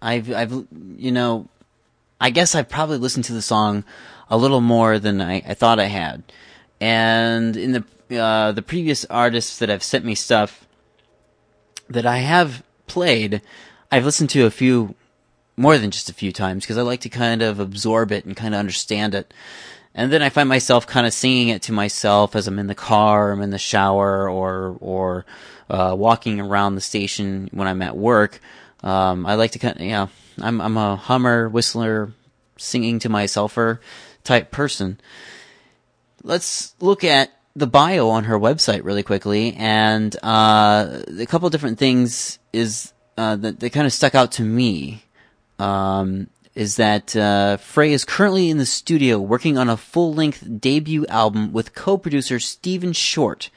I've, 0.00 0.32
I've, 0.32 0.66
you 0.96 1.12
know, 1.12 1.48
I 2.20 2.30
guess 2.30 2.54
I've 2.54 2.68
probably 2.68 2.98
listened 2.98 3.24
to 3.26 3.32
the 3.32 3.42
song 3.42 3.84
a 4.30 4.36
little 4.36 4.60
more 4.60 4.98
than 4.98 5.20
I, 5.20 5.42
I 5.46 5.54
thought 5.54 5.80
I 5.80 5.84
had. 5.84 6.22
And 6.80 7.56
in 7.56 7.72
the, 7.72 8.18
uh, 8.18 8.52
the 8.52 8.62
previous 8.62 9.04
artists 9.06 9.58
that 9.58 9.68
have 9.68 9.82
sent 9.82 10.04
me 10.04 10.14
stuff 10.14 10.66
that 11.88 12.06
I 12.06 12.18
have 12.18 12.62
played, 12.86 13.42
I've 13.90 14.04
listened 14.04 14.30
to 14.30 14.46
a 14.46 14.50
few, 14.50 14.94
more 15.56 15.78
than 15.78 15.90
just 15.90 16.08
a 16.08 16.14
few 16.14 16.32
times, 16.32 16.64
because 16.64 16.78
I 16.78 16.82
like 16.82 17.00
to 17.00 17.08
kind 17.08 17.42
of 17.42 17.60
absorb 17.60 18.12
it 18.12 18.24
and 18.24 18.36
kind 18.36 18.54
of 18.54 18.60
understand 18.60 19.14
it. 19.14 19.34
And 19.98 20.12
then 20.12 20.22
I 20.22 20.28
find 20.28 20.48
myself 20.48 20.86
kind 20.86 21.08
of 21.08 21.12
singing 21.12 21.48
it 21.48 21.62
to 21.62 21.72
myself 21.72 22.36
as 22.36 22.46
I'm 22.46 22.60
in 22.60 22.68
the 22.68 22.74
car, 22.76 23.32
I'm 23.32 23.42
in 23.42 23.50
the 23.50 23.58
shower, 23.58 24.30
or, 24.30 24.76
or, 24.80 25.26
uh, 25.68 25.92
walking 25.98 26.40
around 26.40 26.76
the 26.76 26.80
station 26.80 27.48
when 27.50 27.66
I'm 27.66 27.82
at 27.82 27.96
work. 27.96 28.40
Um, 28.84 29.26
I 29.26 29.34
like 29.34 29.50
to 29.52 29.58
kind 29.58 29.74
of, 29.74 29.82
you 29.82 29.90
know, 29.90 30.08
I'm, 30.40 30.60
I'm 30.60 30.76
a 30.76 30.94
hummer, 30.94 31.48
whistler, 31.48 32.12
singing 32.56 33.00
to 33.00 33.08
myselfer 33.08 33.80
type 34.22 34.52
person. 34.52 35.00
Let's 36.22 36.76
look 36.78 37.02
at 37.02 37.32
the 37.56 37.66
bio 37.66 38.08
on 38.10 38.22
her 38.22 38.38
website 38.38 38.84
really 38.84 39.02
quickly, 39.02 39.54
and 39.54 40.14
uh, 40.22 41.00
a 41.18 41.26
couple 41.26 41.50
different 41.50 41.80
things 41.80 42.38
is 42.52 42.92
uh, 43.16 43.34
that, 43.34 43.72
kind 43.72 43.84
of 43.84 43.92
stuck 43.92 44.14
out 44.14 44.30
to 44.32 44.44
me. 44.44 45.02
Um, 45.58 46.28
is 46.58 46.74
that 46.74 47.14
uh, 47.14 47.56
Frey 47.56 47.92
is 47.92 48.04
currently 48.04 48.50
in 48.50 48.58
the 48.58 48.66
studio 48.66 49.20
working 49.20 49.56
on 49.56 49.68
a 49.68 49.76
full-length 49.76 50.60
debut 50.60 51.06
album 51.06 51.52
with 51.52 51.72
co-producer 51.72 52.40
Stephen 52.40 52.92
Short, 52.92 53.48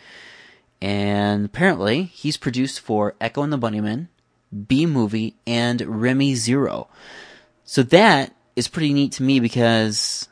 and 0.80 1.46
apparently 1.46 2.04
he's 2.04 2.38
produced 2.38 2.80
for 2.80 3.16
Echo 3.20 3.42
and 3.42 3.52
the 3.52 3.58
Bunnymen, 3.58 4.08
B 4.68 4.86
Movie, 4.86 5.36
and 5.48 5.82
Remy 5.82 6.36
Zero. 6.36 6.90
So 7.64 7.82
that 7.82 8.36
is 8.56 8.68
pretty 8.68 8.94
neat 8.94 9.14
to 9.14 9.24
me 9.24 9.40
because, 9.40 10.30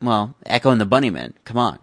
well, 0.00 0.36
Echo 0.46 0.70
and 0.70 0.80
the 0.80 0.86
Bunnymen, 0.86 1.32
come 1.44 1.56
on. 1.56 1.80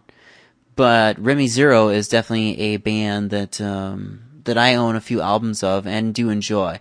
But 0.78 1.20
Remy 1.20 1.48
Zero 1.48 1.90
is 1.90 2.08
definitely 2.08 2.58
a 2.62 2.78
band 2.78 3.32
that 3.32 3.60
um, 3.60 4.22
that 4.46 4.58
I 4.58 4.76
own 4.76 4.96
a 4.96 5.02
few 5.02 5.20
albums 5.20 5.62
of 5.62 5.86
and 5.86 6.14
do 6.14 6.30
enjoy. 6.30 6.80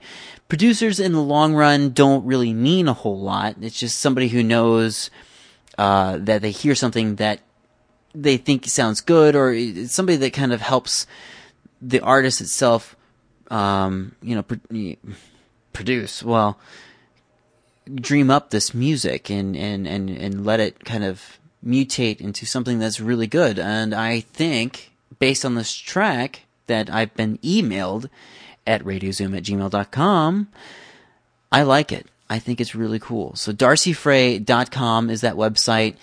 Producers 0.54 1.00
in 1.00 1.10
the 1.10 1.20
long 1.20 1.52
run 1.56 1.90
don't 1.90 2.24
really 2.24 2.52
mean 2.52 2.86
a 2.86 2.92
whole 2.92 3.18
lot. 3.18 3.56
It's 3.60 3.76
just 3.76 3.98
somebody 3.98 4.28
who 4.28 4.44
knows 4.44 5.10
uh, 5.76 6.18
that 6.18 6.42
they 6.42 6.52
hear 6.52 6.76
something 6.76 7.16
that 7.16 7.40
they 8.14 8.36
think 8.36 8.64
sounds 8.66 9.00
good, 9.00 9.34
or 9.34 9.52
it's 9.52 9.92
somebody 9.92 10.14
that 10.18 10.32
kind 10.32 10.52
of 10.52 10.60
helps 10.60 11.08
the 11.82 11.98
artist 11.98 12.40
itself, 12.40 12.94
um, 13.50 14.14
you 14.22 14.36
know, 14.36 14.44
pro- 14.44 14.96
produce. 15.72 16.22
Well, 16.22 16.56
dream 17.92 18.30
up 18.30 18.50
this 18.50 18.72
music 18.72 19.30
and, 19.30 19.56
and, 19.56 19.88
and, 19.88 20.08
and 20.08 20.46
let 20.46 20.60
it 20.60 20.84
kind 20.84 21.02
of 21.02 21.40
mutate 21.66 22.20
into 22.20 22.46
something 22.46 22.78
that's 22.78 23.00
really 23.00 23.26
good. 23.26 23.58
And 23.58 23.92
I 23.92 24.20
think, 24.20 24.92
based 25.18 25.44
on 25.44 25.56
this 25.56 25.74
track 25.74 26.42
that 26.68 26.88
I've 26.88 27.12
been 27.16 27.38
emailed 27.38 28.08
at 28.66 28.82
radiozoom 28.84 29.36
at 29.36 29.42
gmail.com, 29.44 30.48
I 31.52 31.62
like 31.62 31.92
it. 31.92 32.06
I 32.28 32.38
think 32.38 32.60
it's 32.60 32.74
really 32.74 32.98
cool. 32.98 33.34
So 33.36 33.52
darcyfrey.com 33.52 35.10
is 35.10 35.20
that 35.20 35.34
website. 35.34 35.96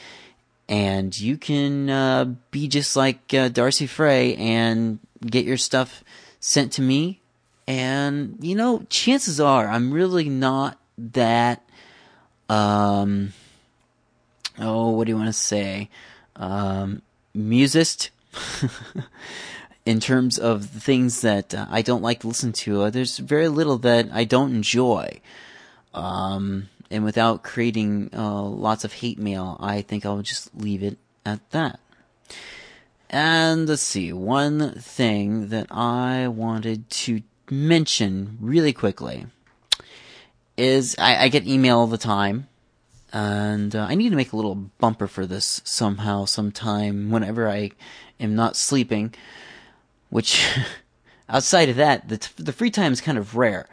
And 0.69 1.17
you 1.19 1.37
can 1.37 1.89
uh, 1.89 2.33
be 2.51 2.67
just 2.67 2.95
like 2.95 3.33
uh, 3.33 3.49
Darcy 3.49 3.87
Frey 3.87 4.35
and 4.35 4.99
get 5.25 5.43
your 5.43 5.57
stuff 5.57 6.03
sent 6.39 6.71
to 6.73 6.81
me. 6.81 7.19
And, 7.67 8.37
you 8.39 8.55
know, 8.55 8.85
chances 8.89 9.41
are 9.41 9.67
I'm 9.67 9.91
really 9.91 10.29
not 10.29 10.77
that 10.97 11.61
um, 12.47 13.33
oh, 14.59 14.89
what 14.91 15.05
do 15.05 15.11
you 15.11 15.17
want 15.17 15.29
to 15.29 15.33
say? 15.33 15.89
Um, 16.35 17.01
musist. 17.35 18.09
in 19.85 19.99
terms 19.99 20.37
of 20.37 20.73
the 20.73 20.79
things 20.79 21.21
that 21.21 21.53
uh, 21.53 21.65
I 21.69 21.81
don't 21.81 22.03
like 22.03 22.19
to 22.21 22.27
listen 22.27 22.53
to, 22.53 22.83
uh, 22.83 22.89
there's 22.89 23.17
very 23.17 23.47
little 23.47 23.77
that 23.79 24.09
I 24.11 24.23
don't 24.23 24.55
enjoy. 24.55 25.19
Um, 25.93 26.69
and 26.89 27.03
without 27.03 27.43
creating 27.43 28.09
uh, 28.13 28.43
lots 28.43 28.83
of 28.83 28.93
hate 28.93 29.17
mail, 29.17 29.57
I 29.59 29.81
think 29.81 30.05
I'll 30.05 30.21
just 30.21 30.55
leave 30.55 30.83
it 30.83 30.97
at 31.25 31.49
that. 31.51 31.79
And 33.09 33.67
let's 33.67 33.81
see, 33.81 34.13
one 34.13 34.75
thing 34.75 35.49
that 35.49 35.67
I 35.71 36.27
wanted 36.27 36.89
to 36.89 37.21
mention 37.49 38.37
really 38.39 38.71
quickly 38.71 39.25
is 40.55 40.95
I, 40.97 41.23
I 41.23 41.27
get 41.27 41.45
email 41.47 41.79
all 41.79 41.87
the 41.87 41.97
time, 41.97 42.47
and 43.11 43.75
uh, 43.75 43.85
I 43.89 43.95
need 43.95 44.11
to 44.11 44.15
make 44.15 44.31
a 44.31 44.37
little 44.37 44.55
bumper 44.55 45.07
for 45.07 45.25
this 45.25 45.61
somehow, 45.65 46.25
sometime, 46.25 47.09
whenever 47.09 47.49
I 47.49 47.71
am 48.19 48.35
not 48.35 48.55
sleeping. 48.55 49.13
Which, 50.11 50.47
outside 51.29 51.69
of 51.69 51.77
that, 51.77 52.07
the 52.07 52.17
t- 52.17 52.31
the 52.37 52.53
free 52.53 52.69
time 52.69 52.93
is 52.93 53.01
kind 53.01 53.17
of 53.17 53.35
rare. 53.35 53.67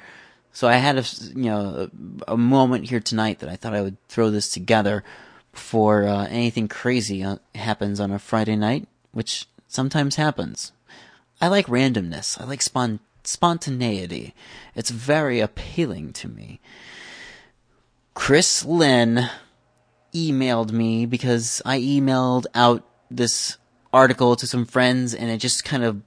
So 0.53 0.66
I 0.66 0.77
had 0.77 0.96
a 0.96 1.05
you 1.37 1.44
know 1.51 1.90
a, 2.27 2.33
a, 2.33 2.37
moment 2.37 2.88
here 2.88 3.01
tonight 3.01 3.40
that 3.40 3.51
I 3.51 3.57
thought 3.57 3.74
I 3.74 3.83
would 3.83 3.96
throw 4.09 4.31
this 4.31 4.51
together 4.51 5.05
before 5.53 6.07
uh, 6.07 6.27
anything 6.29 6.68
crazy 6.68 7.22
uh, 7.22 7.37
happens 7.55 8.01
on 8.01 8.11
a 8.11 8.18
Friday 8.18 8.57
night, 8.57 8.88
which 9.12 9.46
sometimes 9.66 10.16
happens. 10.16 10.72
I 11.40 11.48
like 11.48 11.66
randomness. 11.66 12.40
I 12.40 12.44
like 12.44 12.62
spon- 12.62 13.01
spontaneity. 13.22 14.35
It's 14.74 14.90
very 14.90 15.40
appealing 15.40 16.12
to 16.14 16.29
me. 16.29 16.61
Chris 18.14 18.64
Lynn 18.64 19.29
emailed 20.12 20.72
me 20.72 21.07
because 21.07 21.62
I 21.64 21.79
emailed 21.79 22.46
out 22.55 22.85
this 23.11 23.59
article 23.92 24.35
to 24.37 24.46
some 24.46 24.64
friends 24.64 25.14
and 25.14 25.31
it 25.31 25.38
just 25.38 25.64
kind 25.64 25.85
of 25.85 26.03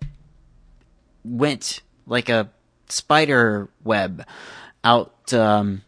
went 1.24 1.82
like 2.08 2.30
a 2.30 2.50
spider 2.90 3.70
web 3.84 4.26
out 4.84 5.34
um, 5.34 5.82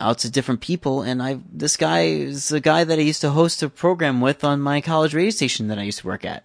out 0.00 0.18
to 0.18 0.30
different 0.30 0.60
people 0.60 1.02
and 1.02 1.22
I 1.22 1.40
this 1.52 1.76
guy 1.76 2.02
is 2.02 2.52
a 2.52 2.60
guy 2.60 2.84
that 2.84 2.98
I 2.98 3.02
used 3.02 3.20
to 3.22 3.30
host 3.30 3.62
a 3.62 3.68
program 3.68 4.20
with 4.20 4.44
on 4.44 4.60
my 4.60 4.80
college 4.80 5.14
radio 5.14 5.30
station 5.30 5.68
that 5.68 5.78
I 5.78 5.82
used 5.82 6.00
to 6.00 6.06
work 6.06 6.24
at 6.24 6.44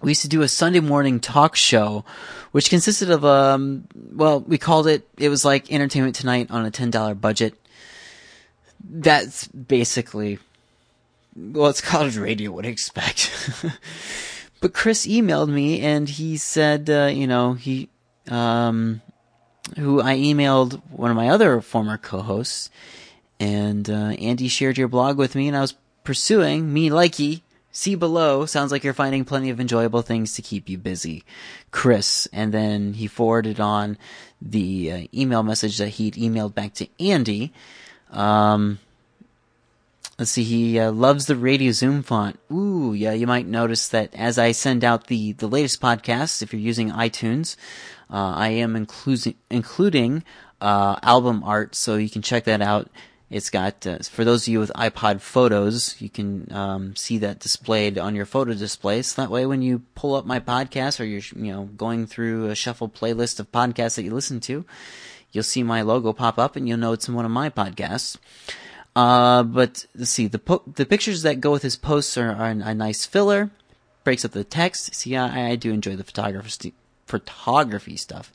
we 0.00 0.10
used 0.10 0.22
to 0.22 0.28
do 0.28 0.42
a 0.42 0.48
Sunday 0.48 0.80
morning 0.80 1.20
talk 1.20 1.56
show, 1.56 2.04
which 2.52 2.70
consisted 2.70 3.10
of 3.10 3.24
um, 3.24 3.88
well, 4.12 4.40
we 4.40 4.58
called 4.58 4.86
it. 4.86 5.08
It 5.16 5.28
was 5.28 5.44
like 5.44 5.72
Entertainment 5.72 6.14
Tonight 6.14 6.50
on 6.50 6.64
a 6.64 6.70
ten 6.70 6.90
dollar 6.90 7.14
budget. 7.14 7.54
That's 8.88 9.48
basically, 9.48 10.38
well, 11.34 11.70
it's 11.70 11.80
college 11.94 12.16
radio. 12.16 12.58
I 12.58 12.66
expect. 12.66 13.32
but 14.60 14.72
Chris 14.72 15.06
emailed 15.06 15.48
me 15.48 15.80
and 15.80 16.08
he 16.08 16.36
said, 16.36 16.88
uh, 16.90 17.06
you 17.06 17.26
know, 17.26 17.54
he, 17.54 17.88
um, 18.28 19.02
who 19.76 20.00
I 20.00 20.16
emailed 20.16 20.80
one 20.90 21.10
of 21.10 21.16
my 21.16 21.28
other 21.28 21.60
former 21.60 21.98
co-hosts, 21.98 22.70
and 23.38 23.88
uh, 23.90 24.14
Andy 24.18 24.48
shared 24.48 24.78
your 24.78 24.88
blog 24.88 25.18
with 25.18 25.34
me, 25.34 25.48
and 25.48 25.56
I 25.56 25.60
was 25.60 25.74
pursuing 26.04 26.72
me 26.72 26.88
likey 26.88 27.42
See 27.76 27.94
below. 27.94 28.46
Sounds 28.46 28.72
like 28.72 28.84
you're 28.84 28.94
finding 28.94 29.26
plenty 29.26 29.50
of 29.50 29.60
enjoyable 29.60 30.00
things 30.00 30.32
to 30.32 30.40
keep 30.40 30.70
you 30.70 30.78
busy. 30.78 31.24
Chris. 31.72 32.26
And 32.32 32.50
then 32.50 32.94
he 32.94 33.06
forwarded 33.06 33.60
on 33.60 33.98
the 34.40 34.92
uh, 34.92 35.00
email 35.12 35.42
message 35.42 35.76
that 35.76 35.90
he'd 35.90 36.14
emailed 36.14 36.54
back 36.54 36.72
to 36.72 36.88
Andy. 36.98 37.52
Um, 38.10 38.78
let's 40.18 40.30
see, 40.30 40.44
he 40.44 40.78
uh, 40.78 40.92
loves 40.92 41.26
the 41.26 41.36
Radio 41.36 41.72
Zoom 41.72 42.02
font. 42.02 42.38
Ooh, 42.52 42.92
yeah, 42.92 43.12
you 43.12 43.26
might 43.26 43.46
notice 43.46 43.88
that 43.88 44.14
as 44.14 44.38
I 44.38 44.52
send 44.52 44.84
out 44.84 45.06
the, 45.08 45.32
the 45.32 45.48
latest 45.48 45.80
podcasts, 45.80 46.42
if 46.42 46.52
you're 46.52 46.60
using 46.60 46.90
iTunes, 46.90 47.56
uh, 48.10 48.32
I 48.36 48.48
am 48.48 48.76
including, 48.76 49.34
including 49.50 50.24
uh, 50.60 50.96
album 51.02 51.42
art, 51.44 51.74
so 51.74 51.96
you 51.96 52.10
can 52.10 52.22
check 52.22 52.44
that 52.44 52.62
out 52.62 52.88
it's 53.28 53.50
got, 53.50 53.86
uh, 53.86 53.98
for 53.98 54.24
those 54.24 54.46
of 54.46 54.52
you 54.52 54.60
with 54.60 54.70
iPod 54.76 55.20
photos, 55.20 56.00
you 56.00 56.08
can 56.08 56.52
um, 56.52 56.94
see 56.94 57.18
that 57.18 57.40
displayed 57.40 57.98
on 57.98 58.14
your 58.14 58.26
photo 58.26 58.54
display. 58.54 59.02
So 59.02 59.20
that 59.20 59.30
way, 59.30 59.46
when 59.46 59.62
you 59.62 59.82
pull 59.96 60.14
up 60.14 60.24
my 60.24 60.38
podcast 60.38 61.00
or 61.00 61.04
you're, 61.04 61.22
you 61.34 61.52
know, 61.52 61.64
going 61.64 62.06
through 62.06 62.50
a 62.50 62.54
shuffle 62.54 62.88
playlist 62.88 63.40
of 63.40 63.50
podcasts 63.50 63.96
that 63.96 64.04
you 64.04 64.14
listen 64.14 64.38
to, 64.40 64.64
you'll 65.32 65.42
see 65.42 65.64
my 65.64 65.82
logo 65.82 66.12
pop 66.12 66.38
up 66.38 66.54
and 66.54 66.68
you'll 66.68 66.78
know 66.78 66.92
it's 66.92 67.08
in 67.08 67.14
one 67.14 67.24
of 67.24 67.32
my 67.32 67.50
podcasts. 67.50 68.16
Uh, 68.96 69.42
but 69.42 69.84
let's 69.94 70.10
see, 70.10 70.26
the 70.26 70.38
po- 70.38 70.62
the 70.74 70.86
pictures 70.86 71.20
that 71.20 71.38
go 71.38 71.52
with 71.52 71.62
his 71.62 71.76
posts 71.76 72.16
are, 72.16 72.32
are 72.32 72.48
a 72.48 72.74
nice 72.74 73.04
filler, 73.04 73.50
breaks 74.04 74.24
up 74.24 74.30
the 74.30 74.42
text. 74.42 74.94
See, 74.94 75.14
I, 75.14 75.50
I 75.50 75.56
do 75.56 75.70
enjoy 75.70 75.96
the 75.96 76.02
photography 76.02 76.72
photography 77.06 77.96
stuff. 77.96 78.32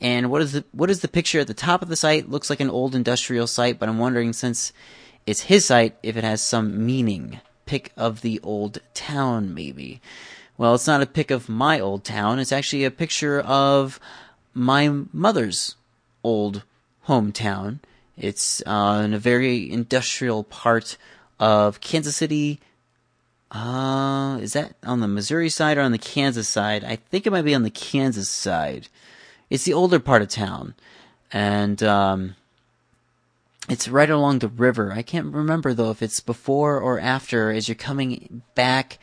And 0.00 0.28
what 0.28 0.42
is 0.42 0.52
the 0.52 0.64
what 0.72 0.90
is 0.90 1.00
the 1.00 1.08
picture 1.08 1.38
at 1.38 1.46
the 1.46 1.54
top 1.54 1.80
of 1.80 1.88
the 1.88 1.94
site? 1.94 2.28
Looks 2.28 2.50
like 2.50 2.58
an 2.58 2.68
old 2.68 2.96
industrial 2.96 3.46
site, 3.46 3.78
but 3.78 3.88
I'm 3.88 3.98
wondering 3.98 4.32
since 4.32 4.72
it's 5.26 5.42
his 5.42 5.64
site 5.64 5.96
if 6.02 6.16
it 6.16 6.24
has 6.24 6.42
some 6.42 6.84
meaning. 6.84 7.40
Pick 7.64 7.92
of 7.96 8.22
the 8.22 8.40
old 8.42 8.80
town, 8.94 9.54
maybe. 9.54 10.00
Well, 10.58 10.74
it's 10.74 10.88
not 10.88 11.02
a 11.02 11.06
pic 11.06 11.30
of 11.30 11.48
my 11.48 11.78
old 11.78 12.02
town. 12.02 12.40
It's 12.40 12.50
actually 12.50 12.84
a 12.84 12.90
picture 12.90 13.40
of 13.40 14.00
my 14.54 14.88
mother's 15.12 15.76
old 16.24 16.64
hometown. 17.06 17.78
It's 18.20 18.62
uh, 18.66 19.02
in 19.04 19.14
a 19.14 19.18
very 19.18 19.70
industrial 19.70 20.44
part 20.44 20.98
of 21.38 21.80
Kansas 21.80 22.16
City. 22.16 22.60
Uh, 23.50 24.38
is 24.42 24.52
that 24.52 24.74
on 24.84 25.00
the 25.00 25.08
Missouri 25.08 25.48
side 25.48 25.78
or 25.78 25.80
on 25.80 25.92
the 25.92 25.98
Kansas 25.98 26.46
side? 26.46 26.84
I 26.84 26.96
think 26.96 27.26
it 27.26 27.30
might 27.32 27.46
be 27.46 27.54
on 27.54 27.62
the 27.62 27.70
Kansas 27.70 28.28
side. 28.28 28.88
It's 29.48 29.64
the 29.64 29.72
older 29.72 29.98
part 29.98 30.22
of 30.22 30.28
town. 30.28 30.74
And, 31.32 31.82
um, 31.82 32.36
it's 33.68 33.88
right 33.88 34.10
along 34.10 34.40
the 34.40 34.48
river. 34.48 34.92
I 34.92 35.02
can't 35.02 35.32
remember 35.32 35.72
though 35.72 35.90
if 35.90 36.02
it's 36.02 36.20
before 36.20 36.78
or 36.78 36.98
after 36.98 37.50
as 37.50 37.68
you're 37.68 37.74
coming 37.74 38.42
back 38.54 38.98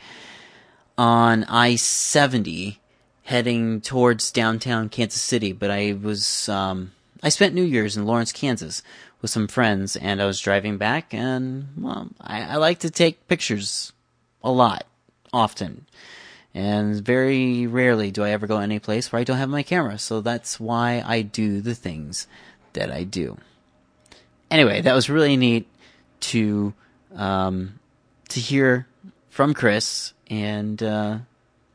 on 0.96 1.44
I 1.44 1.76
70 1.76 2.78
heading 3.24 3.80
towards 3.80 4.30
downtown 4.30 4.88
Kansas 4.88 5.22
City. 5.22 5.52
But 5.52 5.70
I 5.70 5.98
was, 6.00 6.48
um, 6.48 6.92
I 7.22 7.30
spent 7.30 7.54
New 7.54 7.62
Year's 7.62 7.96
in 7.96 8.04
Lawrence, 8.04 8.32
Kansas 8.32 8.82
with 9.20 9.30
some 9.30 9.48
friends 9.48 9.96
and 9.96 10.22
I 10.22 10.26
was 10.26 10.40
driving 10.40 10.78
back 10.78 11.12
and, 11.12 11.68
well, 11.76 12.08
I, 12.20 12.42
I 12.42 12.56
like 12.56 12.80
to 12.80 12.90
take 12.90 13.26
pictures 13.28 13.92
a 14.42 14.50
lot, 14.50 14.86
often. 15.32 15.86
And 16.54 16.96
very 16.96 17.66
rarely 17.66 18.10
do 18.10 18.24
I 18.24 18.30
ever 18.30 18.46
go 18.46 18.58
any 18.58 18.78
place 18.78 19.12
where 19.12 19.20
I 19.20 19.24
don't 19.24 19.36
have 19.36 19.48
my 19.48 19.62
camera. 19.62 19.98
So 19.98 20.20
that's 20.20 20.58
why 20.58 21.02
I 21.04 21.22
do 21.22 21.60
the 21.60 21.74
things 21.74 22.26
that 22.72 22.90
I 22.90 23.04
do. 23.04 23.38
Anyway, 24.50 24.80
that 24.80 24.94
was 24.94 25.10
really 25.10 25.36
neat 25.36 25.66
to 26.20 26.72
um, 27.14 27.78
to 28.30 28.40
hear 28.40 28.86
from 29.28 29.54
Chris 29.54 30.14
and 30.28 30.82
uh, 30.82 31.18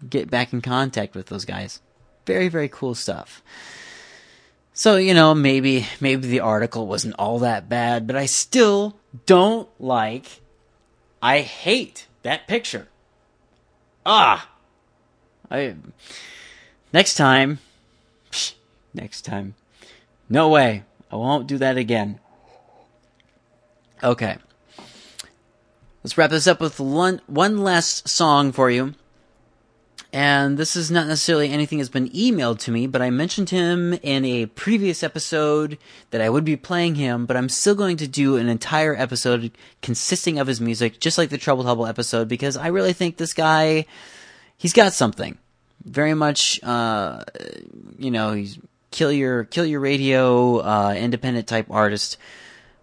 get 0.09 0.29
back 0.29 0.53
in 0.53 0.61
contact 0.61 1.15
with 1.15 1.27
those 1.27 1.45
guys. 1.45 1.81
Very 2.25 2.47
very 2.47 2.67
cool 2.67 2.95
stuff. 2.95 3.43
So 4.73 4.97
you 4.97 5.13
know 5.13 5.35
maybe 5.35 5.85
maybe 5.99 6.27
the 6.27 6.39
article 6.39 6.87
wasn't 6.87 7.15
all 7.19 7.39
that 7.39 7.69
bad, 7.69 8.07
but 8.07 8.15
I 8.15 8.25
still 8.25 8.97
don't 9.25 9.69
like. 9.79 10.41
I 11.21 11.41
hate 11.41 12.07
that 12.23 12.47
picture. 12.47 12.87
Ah, 14.05 14.49
I 15.49 15.75
next 16.91 17.15
time. 17.15 17.59
Next 18.95 19.21
time, 19.21 19.55
no 20.29 20.49
way. 20.49 20.83
I 21.11 21.15
won't 21.15 21.47
do 21.47 21.57
that 21.59 21.77
again. 21.77 22.19
Okay. 24.03 24.37
Let's 26.03 26.17
wrap 26.17 26.31
this 26.31 26.47
up 26.47 26.59
with 26.59 26.79
one, 26.79 27.21
one 27.27 27.59
last 27.59 28.09
song 28.09 28.51
for 28.51 28.69
you. 28.69 28.95
And 30.13 30.59
this 30.59 30.75
is 30.75 30.91
not 30.91 31.07
necessarily 31.07 31.49
anything 31.49 31.79
that's 31.79 31.89
been 31.89 32.11
emailed 32.11 32.59
to 32.59 32.71
me, 32.71 32.85
but 32.85 33.01
I 33.01 33.09
mentioned 33.09 33.49
him 33.49 33.93
in 34.03 34.23
a 34.23 34.45
previous 34.45 35.01
episode 35.01 35.79
that 36.11 36.21
I 36.21 36.29
would 36.29 36.45
be 36.45 36.55
playing 36.55 36.93
him, 36.95 37.25
but 37.25 37.35
I'm 37.35 37.49
still 37.49 37.73
going 37.73 37.97
to 37.97 38.07
do 38.07 38.37
an 38.37 38.47
entire 38.47 38.95
episode 38.95 39.49
consisting 39.81 40.37
of 40.37 40.45
his 40.45 40.61
music, 40.61 40.99
just 40.99 41.17
like 41.17 41.29
the 41.29 41.39
Trouble 41.39 41.63
Hubble 41.63 41.87
episode, 41.87 42.27
because 42.27 42.55
I 42.57 42.67
really 42.67 42.93
think 42.93 43.17
this 43.17 43.33
guy, 43.33 43.87
he's 44.55 44.73
got 44.73 44.93
something. 44.93 45.39
Very 45.83 46.13
much, 46.13 46.59
uh, 46.61 47.23
you 47.97 48.11
know, 48.11 48.33
he's 48.33 48.59
kill 48.91 49.11
your, 49.11 49.45
kill 49.45 49.65
your 49.65 49.79
radio, 49.79 50.59
uh, 50.59 50.93
independent 50.95 51.47
type 51.47 51.65
artist. 51.71 52.17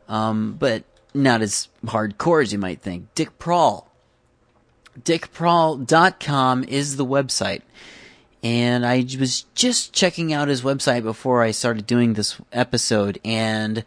Um, 0.08 0.56
but 0.58 0.82
not 1.14 1.42
as 1.42 1.68
hardcore 1.84 2.42
as 2.42 2.52
you 2.52 2.58
might 2.58 2.82
think. 2.82 3.14
Dick 3.14 3.38
Prall. 3.38 3.89
DickPrall.com 4.98 6.64
is 6.64 6.96
the 6.96 7.06
website. 7.06 7.62
And 8.42 8.86
I 8.86 9.06
was 9.18 9.42
just 9.54 9.92
checking 9.92 10.32
out 10.32 10.48
his 10.48 10.62
website 10.62 11.02
before 11.02 11.42
I 11.42 11.50
started 11.50 11.86
doing 11.86 12.14
this 12.14 12.40
episode, 12.52 13.20
and 13.22 13.84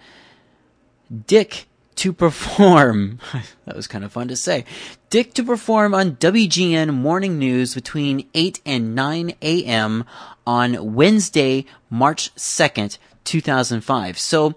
Dick 1.25 1.67
to 1.95 2.13
perform. 2.13 3.19
that 3.65 3.75
was 3.75 3.87
kind 3.87 4.03
of 4.03 4.11
fun 4.11 4.27
to 4.27 4.35
say. 4.35 4.65
Dick 5.09 5.33
to 5.35 5.43
perform 5.43 5.93
on 5.93 6.15
WGN 6.17 6.93
Morning 6.93 7.37
News 7.39 7.73
between 7.73 8.27
8 8.33 8.61
and 8.65 8.95
9 8.95 9.33
a.m. 9.41 10.05
on 10.45 10.93
Wednesday, 10.93 11.65
March 11.89 12.33
2nd, 12.35 12.97
2005. 13.23 14.19
So, 14.19 14.55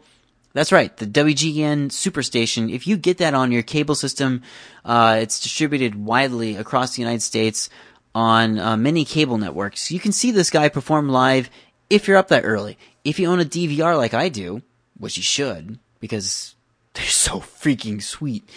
that's 0.57 0.73
right, 0.73 0.97
the 0.97 1.07
WGN 1.07 1.91
Superstation. 1.91 2.73
If 2.73 2.87
you 2.87 2.97
get 2.97 3.19
that 3.19 3.35
on 3.35 3.53
your 3.53 3.63
cable 3.63 3.95
system, 3.95 4.41
uh, 4.87 5.19
it's 5.21 5.39
distributed 5.39 5.95
widely 5.95 6.57
across 6.57 6.97
the 6.97 7.03
United 7.03 7.21
States 7.21 7.69
on 8.15 8.59
uh, 8.59 8.75
many 8.75 9.05
cable 9.05 9.37
networks. 9.37 9.91
You 9.91 10.01
can 10.01 10.13
see 10.13 10.31
this 10.31 10.49
guy 10.49 10.71
perform 10.71 11.11
live 11.11 11.51
if 11.91 12.09
you're 12.09 12.17
up 12.17 12.29
that 12.29 12.47
early. 12.47 12.79
If 13.05 13.19
you 13.19 13.29
own 13.29 13.39
a 13.39 13.45
DVR 13.45 13.99
like 13.99 14.15
I 14.15 14.31
do, 14.31 14.63
which 14.99 15.19
you 15.19 15.23
should, 15.23 15.79
because 16.01 16.55
they're 16.95 17.05
so 17.05 17.41
freaking 17.41 18.03
sweet, 18.03 18.49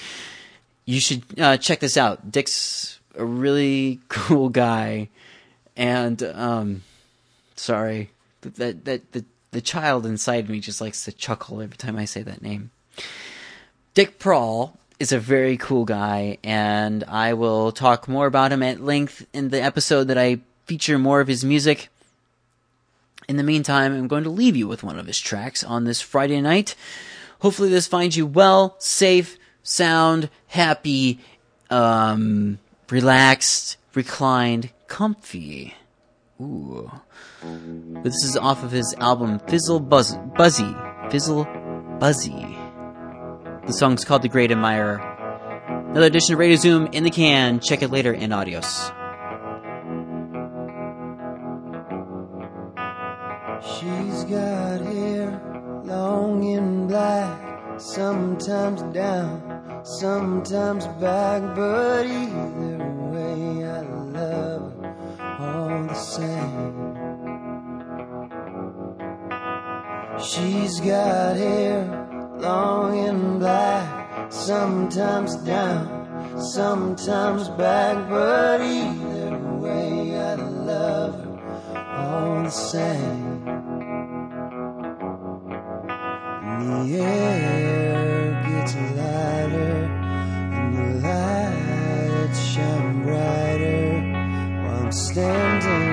you 0.86 1.02
should 1.02 1.24
uh, 1.38 1.58
check 1.58 1.82
this 1.82 1.98
out. 1.98 2.32
Dick's 2.32 3.02
a 3.16 3.26
really 3.26 4.00
cool 4.08 4.48
guy, 4.48 5.10
and 5.76 6.24
um, 6.24 6.84
sorry 7.58 8.12
that 8.40 8.86
that 8.86 9.12
that 9.12 9.26
the 9.52 9.62
child 9.62 10.06
inside 10.06 10.50
me 10.50 10.60
just 10.60 10.82
likes 10.82 11.06
to 11.06 11.12
chuckle 11.12 11.62
every 11.62 11.78
time 11.78 11.98
I 11.98 12.06
say 12.06 12.22
that 12.24 12.42
name. 12.42 12.72
Dick 13.94 14.20
Prall 14.20 14.78
is 15.00 15.12
a 15.12 15.20
very 15.20 15.58
cool 15.58 15.86
guy, 15.86 16.38
and 16.44 17.04
I 17.06 17.34
will 17.34 17.72
talk 17.72 18.08
more 18.08 18.28
about 18.28 18.52
him 18.52 18.62
at 18.62 18.82
length 18.82 19.26
in 19.34 19.50
the 19.50 19.62
episode 19.62 20.06
that 20.06 20.18
I 20.18 20.40
feature 20.66 21.00
more 21.00 21.22
of 21.22 21.28
his 21.28 21.44
music. 21.44 21.90
In 23.28 23.38
the 23.38 23.44
meantime, 23.44 23.94
I'm 23.94 24.08
going 24.08 24.24
to 24.24 24.30
leave 24.30 24.56
you 24.56 24.68
with 24.68 24.84
one 24.84 25.00
of 25.00 25.08
his 25.08 25.20
tracks 25.20 25.64
on 25.64 25.86
this 25.86 26.02
Friday 26.02 26.42
night. 26.42 26.76
Hopefully, 27.40 27.70
this 27.70 27.88
finds 27.88 28.18
you 28.18 28.26
well, 28.26 28.76
safe, 28.80 29.38
sound, 29.64 30.30
happy, 30.48 31.20
um, 31.70 32.60
relaxed, 32.90 33.78
reclined, 33.94 34.72
comfy. 34.88 35.76
Ooh. 36.41 36.89
This 38.04 38.23
is 38.23 38.38
off 38.38 38.63
of 38.63 38.71
his 38.71 38.95
album 38.99 39.39
Fizzle 39.39 39.80
Buzz- 39.80 40.17
Buzzy. 40.38 40.75
Fizzle 41.12 41.45
Buzzy. 41.99 42.58
The 43.67 43.73
song's 43.73 44.06
called 44.06 44.21
The 44.21 44.30
Great 44.30 44.52
Admirer. 44.52 44.97
Another 45.91 46.06
edition 46.08 46.34
of 46.34 46.39
Radio 46.39 46.56
Zoom 46.56 46.88
in 46.88 47.04
the 47.04 47.10
can. 47.12 47.60
Check 47.60 47.82
it 47.82 47.89
later 47.91 48.13
in 48.13 48.32
adios. 48.32 48.91
She's 53.62 54.23
got 54.23 54.80
hair 54.82 55.41
long 55.84 56.45
and 56.56 56.88
black, 56.88 57.80
sometimes 57.80 58.81
down, 58.94 59.81
sometimes 59.83 60.87
back, 61.02 61.42
but 61.56 62.06
either 62.06 62.77
way 63.12 63.65
I 63.67 63.81
love 63.81 64.59
all 65.70 65.84
the 65.84 65.94
same. 65.94 66.90
She's 70.20 70.80
got 70.80 71.36
hair 71.38 71.86
long 72.40 72.98
and 73.08 73.40
black, 73.40 74.32
sometimes 74.32 75.36
down, 75.38 76.40
sometimes 76.40 77.50
back, 77.50 78.10
but 78.10 78.62
either 78.62 79.38
way 79.63 80.17
I 80.17 80.36
love 80.36 81.15
her 81.15 81.38
all 81.98 82.44
the 82.44 82.50
same. 82.50 83.46
The 86.60 87.00
air 87.02 87.88
Standing 94.92 95.88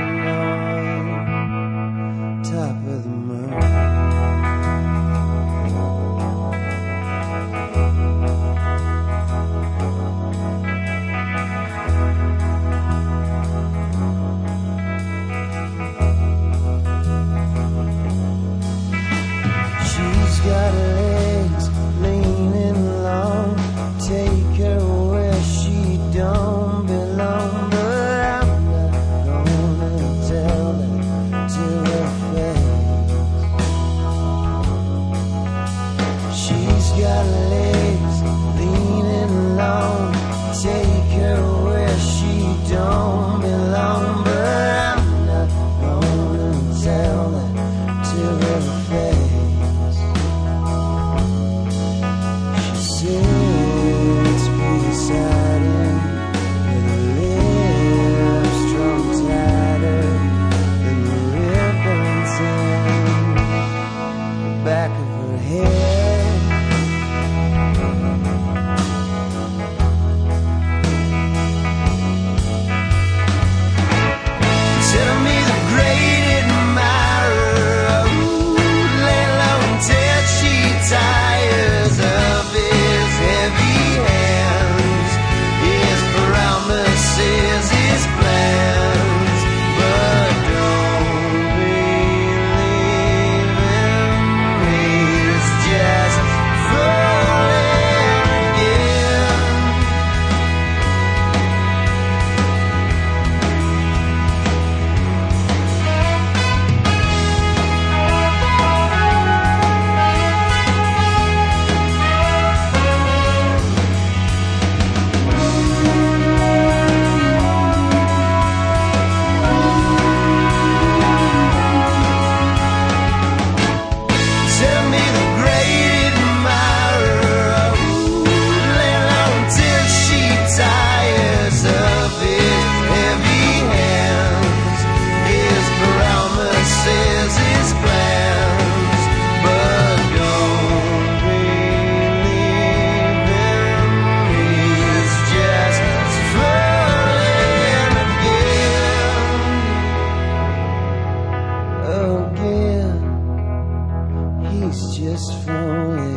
it's 154.76 154.96
just 154.98 155.32
flowing. 155.44 156.16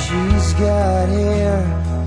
She's 0.00 0.52
got 0.54 1.08
hair 1.08 1.60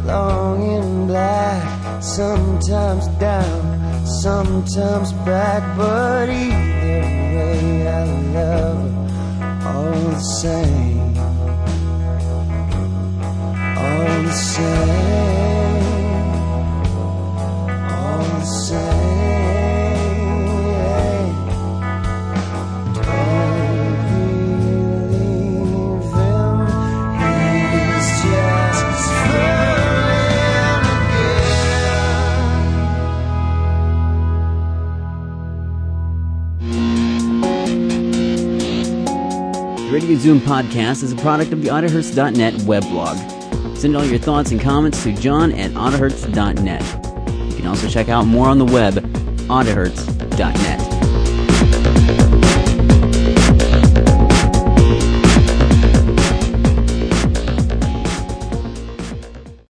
long 0.06 0.64
and 0.78 1.08
black, 1.08 2.02
sometimes 2.02 3.08
down, 3.20 4.06
sometimes 4.06 5.14
back, 5.30 5.62
but 5.78 6.30
either 6.30 7.02
way, 7.36 7.88
I 7.88 8.04
love 8.34 8.82
her 8.82 9.68
all 9.68 10.10
the 10.10 10.20
same, 10.20 11.18
all 13.78 14.22
the 14.24 14.32
same. 14.32 15.31
Radio 18.72 18.86
Zoom 40.16 40.40
podcast 40.40 41.04
is 41.04 41.12
a 41.12 41.18
product 41.18 41.52
of 41.52 41.62
the 41.62 41.68
Otterhurst.net 41.68 42.54
weblog. 42.54 43.78
Send 43.78 43.98
all 43.98 44.06
your 44.06 44.18
thoughts 44.18 44.52
and 44.52 44.62
comments 44.62 45.04
to 45.04 45.12
john 45.12 45.52
at 45.52 45.72
otterhurst.net. 45.72 47.01
You 47.62 47.68
can 47.68 47.76
also 47.76 47.88
check 47.88 48.10
out 48.10 48.26
more 48.26 48.48
on 48.48 48.58
the 48.58 48.66
web, 48.66 48.96
otterhurst.net. 49.48 50.91